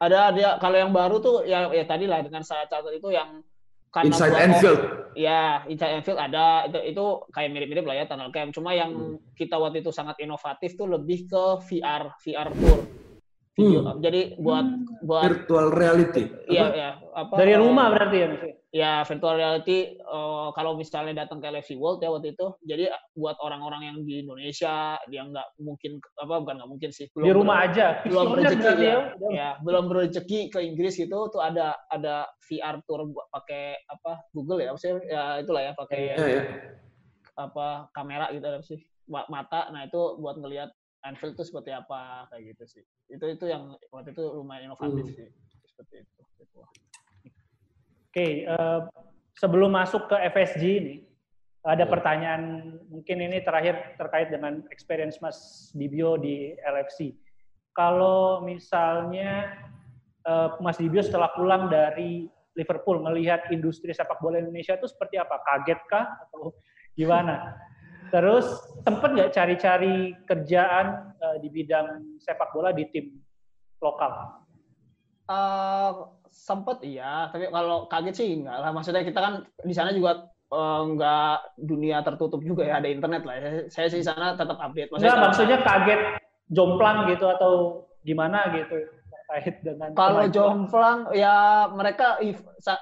[0.00, 3.44] Ada dia kalau yang baru tuh ya ya tadi lah dengan saya catat itu yang
[3.90, 4.80] karena Inside Anfield.
[5.12, 9.18] ya Inside Anfield ada itu itu kayak mirip-mirip lah ya tunnel camp cuma yang Hmm.
[9.34, 12.80] kita waktu itu sangat inovatif tuh lebih ke VR VR tour
[13.52, 14.66] video jadi buat
[15.00, 16.28] buat Virtual reality.
[16.46, 16.76] iya Apa?
[16.76, 18.42] ya apa Dari eh, rumah berarti ya Mas?
[18.70, 23.34] ya virtual reality eh, kalau misalnya datang ke LFC World ya waktu itu jadi buat
[23.40, 27.98] orang-orang yang di Indonesia yang nggak mungkin apa bukan nggak mungkin sih Di rumah aja.
[28.04, 28.96] belum berarti ya,
[29.32, 34.62] ya belum rezeki ke Inggris gitu tuh ada ada VR tour buat pakai apa Google
[34.62, 36.42] ya maksudnya ya itulah ya pakai Ya, ya.
[37.36, 38.78] apa kamera gitu apa sih
[39.08, 40.70] Ma- mata nah itu buat ngelihat
[41.00, 45.16] Anfield tuh seperti apa kayak gitu sih itu itu yang waktu itu lumayan inovatif Hmm.
[45.16, 45.28] sih
[45.64, 46.20] seperti itu.
[48.10, 48.80] Oke, eh,
[49.38, 50.96] sebelum masuk ke FSG ini,
[51.62, 51.90] ada Ya.
[51.90, 57.14] pertanyaan mungkin ini terakhir terkait dengan experience Mas Dibio di LFC.
[57.70, 59.54] Kalau misalnya
[60.20, 62.28] eh, Mas Dibio setelah pulang dari
[62.58, 65.40] Liverpool melihat industri sepak bola Indonesia itu seperti apa?
[65.40, 66.52] Kaget kah atau
[66.92, 67.56] gimana?
[68.10, 68.46] Terus
[68.82, 73.14] sempat nggak cari-cari kerjaan eh, di bidang sepak bola di tim
[73.80, 74.42] lokal?
[75.30, 75.90] Eh,
[76.30, 78.70] sempet iya, tapi kalau kaget sih enggak lah.
[78.74, 80.86] Maksudnya kita kan di sana juga uh,
[81.58, 83.34] dunia tertutup juga ya, ada internet lah.
[83.38, 84.90] Saya, saya sih sana tetap update.
[84.90, 86.00] Maksudnya, Nggak, maksudnya kaget
[86.50, 87.52] jomplang gitu atau
[88.02, 88.74] gimana gitu
[89.30, 92.18] terkait dengan kalau jomplang ya mereka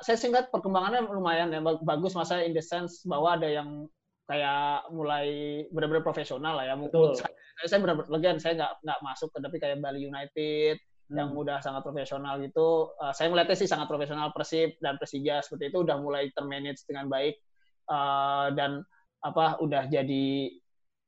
[0.01, 3.85] saya singkat perkembangannya lumayan ya bagus masa in the sense bahwa ada yang
[4.29, 5.29] kayak mulai
[5.73, 7.33] benar-benar profesional lah ya mungkin saya,
[7.65, 11.17] saya benar-benar saya nggak nggak masuk ke tapi kayak Bali United hmm.
[11.17, 15.73] yang udah sangat profesional gitu uh, saya melihatnya sih sangat profesional Persib dan Persija seperti
[15.73, 17.41] itu udah mulai termanage dengan baik
[17.89, 18.85] uh, dan
[19.25, 20.53] apa udah jadi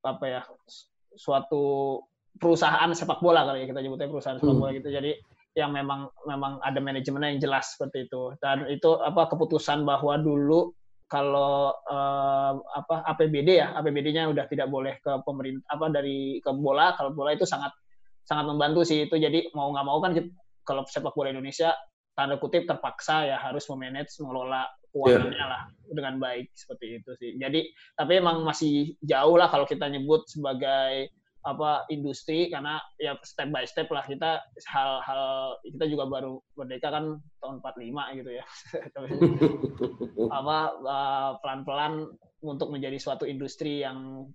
[0.01, 0.41] apa ya
[1.15, 1.99] suatu
[2.41, 4.61] perusahaan sepak bola kali ya kita nyebutnya perusahaan sepak hmm.
[4.63, 4.89] bola gitu.
[4.89, 5.13] Jadi
[5.59, 8.35] yang memang memang ada manajemennya yang jelas seperti itu.
[8.39, 10.71] Dan itu apa keputusan bahwa dulu
[11.11, 16.95] kalau uh, apa APBD ya, APBD-nya udah tidak boleh ke pemerintah apa dari ke bola,
[16.95, 17.75] kalau bola itu sangat
[18.23, 19.19] sangat membantu sih itu.
[19.19, 20.31] Jadi mau nggak mau kan kita,
[20.63, 21.75] kalau sepak bola Indonesia
[22.15, 25.51] tanda kutip terpaksa ya harus memanage mengelola keuangannya yeah.
[25.51, 27.31] lah dengan baik seperti itu sih.
[27.43, 27.67] Jadi
[27.99, 31.11] tapi emang masih jauh lah kalau kita nyebut sebagai
[31.41, 37.17] apa industri karena ya step by step lah kita hal-hal kita juga baru merdeka kan
[37.41, 38.45] tahun 45 gitu ya.
[40.37, 42.13] Apa uh, pelan-pelan
[42.45, 44.29] untuk menjadi suatu industri yang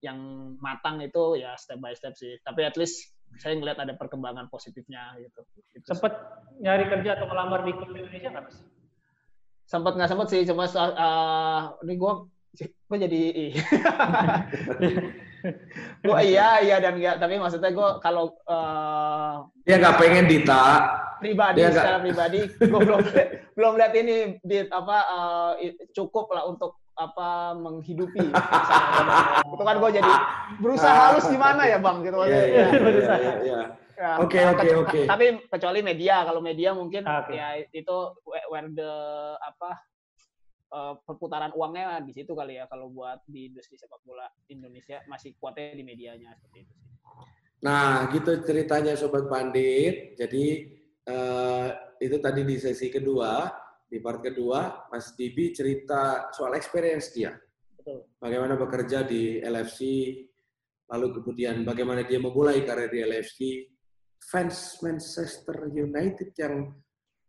[0.00, 0.18] yang
[0.64, 2.40] matang itu ya step by step sih.
[2.40, 5.44] Tapi at least saya ngeliat ada perkembangan positifnya gitu,
[5.76, 6.16] gitu sempet
[6.64, 8.56] nyari kerja atau melamar di Indonesia nggak mas?
[9.68, 10.40] Sempat nggak sempat sih.
[10.48, 12.12] Cuma uh, ini gue
[12.88, 13.22] gue jadi
[16.06, 20.64] gue iya iya dan enggak tapi maksudnya gue kalau uh, dia nggak pengen Dita
[21.18, 22.04] pribadi dia secara gak...
[22.04, 23.00] pribadi gue belum
[23.56, 25.52] belum lihat ini di apa uh,
[25.92, 30.12] cukup lah untuk apa menghidupi itu kan gue jadi
[30.64, 33.66] berusaha halus gimana ya bang gitu maksudnya yeah, yeah, yeah, yeah.
[34.20, 35.00] Oke oke oke.
[35.08, 37.40] Tapi kecuali media, kalau media mungkin okay.
[37.40, 37.96] ya itu
[38.52, 38.92] where the
[39.40, 39.80] apa
[40.72, 45.34] uh, perputaran uangnya di situ kali ya kalau buat di industri sepak bola Indonesia masih
[45.38, 46.90] kuatnya di medianya seperti itu sih.
[47.64, 50.14] Nah, gitu ceritanya sobat bandit.
[50.18, 50.44] Jadi
[51.08, 53.48] uh, itu tadi di sesi kedua,
[53.86, 57.32] di part kedua Mas Dibi cerita soal experience dia.
[57.74, 58.06] Betul.
[58.20, 59.80] Bagaimana bekerja di LFC,
[60.90, 63.38] lalu kemudian bagaimana dia memulai karir di LFC,
[64.20, 66.74] fans Manchester United yang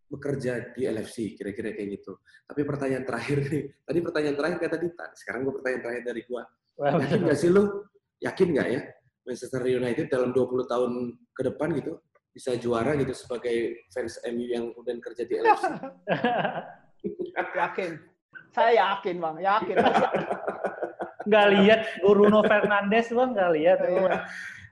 [0.08, 2.16] bekerja di LFC, kira-kira kayak gitu.
[2.48, 6.44] Tapi pertanyaan terakhir nih, tadi pertanyaan terakhir kata Dita, sekarang gue pertanyaan terakhir dari gue.
[6.78, 7.64] Yakin nggak sih lu,
[8.24, 8.82] yakin nggak ya
[9.28, 10.92] Manchester United dalam 20 tahun
[11.36, 12.00] ke depan gitu,
[12.32, 15.66] bisa juara gitu sebagai fans MU yang kemudian kerja di LFC?
[17.68, 17.92] yakin.
[18.56, 19.76] Saya yakin bang, yakin.
[21.28, 23.80] Nggak lihat Bruno Fernandes bang, nggak lihat.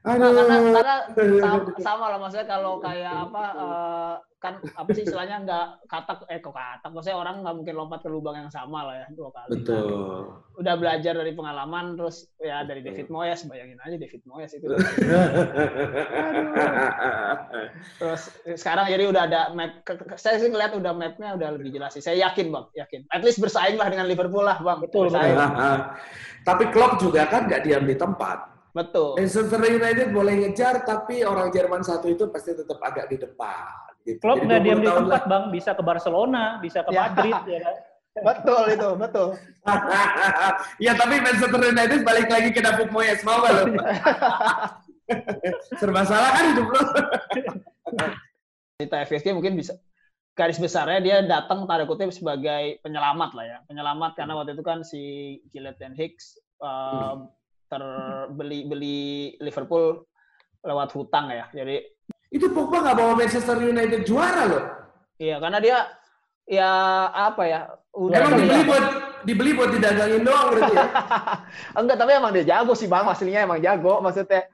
[0.05, 0.29] Aduh.
[0.37, 0.95] Karena, karena
[1.41, 6.37] sama, sama lah maksudnya kalau kayak apa uh, kan apa sih istilahnya nggak katak eh
[6.37, 9.57] kok katak maksudnya orang nggak mungkin lompat ke lubang yang sama lah ya dua kali.
[9.57, 9.89] Betul.
[9.89, 10.61] Kan.
[10.61, 14.69] Udah belajar dari pengalaman terus ya dari David Moyes bayangin aja David Moyes itu.
[17.97, 19.81] terus sekarang jadi udah ada map
[20.21, 22.05] saya sih ngeliat udah mapnya udah lebih jelas sih.
[22.05, 23.01] Saya yakin bang, yakin.
[23.09, 24.85] At least bersaing lah dengan Liverpool lah bang.
[24.85, 25.09] Betul.
[26.47, 29.15] Tapi Klopp juga kan nggak diam di tempat Betul.
[29.15, 33.95] Manchester United boleh ngejar, tapi orang Jerman satu itu pasti tetap agak di depan.
[34.03, 34.19] Gitu.
[34.19, 35.31] Klopp nggak diam di tempat, lah.
[35.31, 35.43] Bang.
[35.55, 37.07] Bisa ke Barcelona, bisa ke ya.
[37.07, 37.39] Madrid.
[37.47, 37.75] ya kan?
[38.15, 39.35] Betul itu, betul.
[40.87, 43.19] ya, tapi Manchester United balik lagi ke David Moyes.
[43.27, 43.63] Mau nggak lo?
[45.83, 46.81] Serba salah kan hidup lo?
[48.79, 49.75] Cerita FSG mungkin bisa
[50.31, 54.83] garis besarnya dia datang tanda kutip sebagai penyelamat lah ya penyelamat karena waktu itu kan
[54.83, 55.03] si
[55.51, 57.23] Gillett dan Hicks uh,
[57.75, 59.03] terbeli beli
[59.43, 60.07] Liverpool
[60.63, 61.45] lewat hutang ya.
[61.51, 61.83] Jadi
[62.31, 64.63] itu Pogba nggak bawa Manchester United juara loh.
[65.19, 65.77] Iya, karena dia
[66.47, 66.71] ya
[67.11, 67.59] apa ya?
[67.95, 68.67] Udah emang dibeli ya.
[68.67, 68.85] buat
[69.23, 70.87] dibeli buat didagangin doang berarti ya?
[71.79, 73.99] Enggak, tapi emang dia jago sih Bang, aslinya emang jago.
[73.99, 74.47] Maksudnya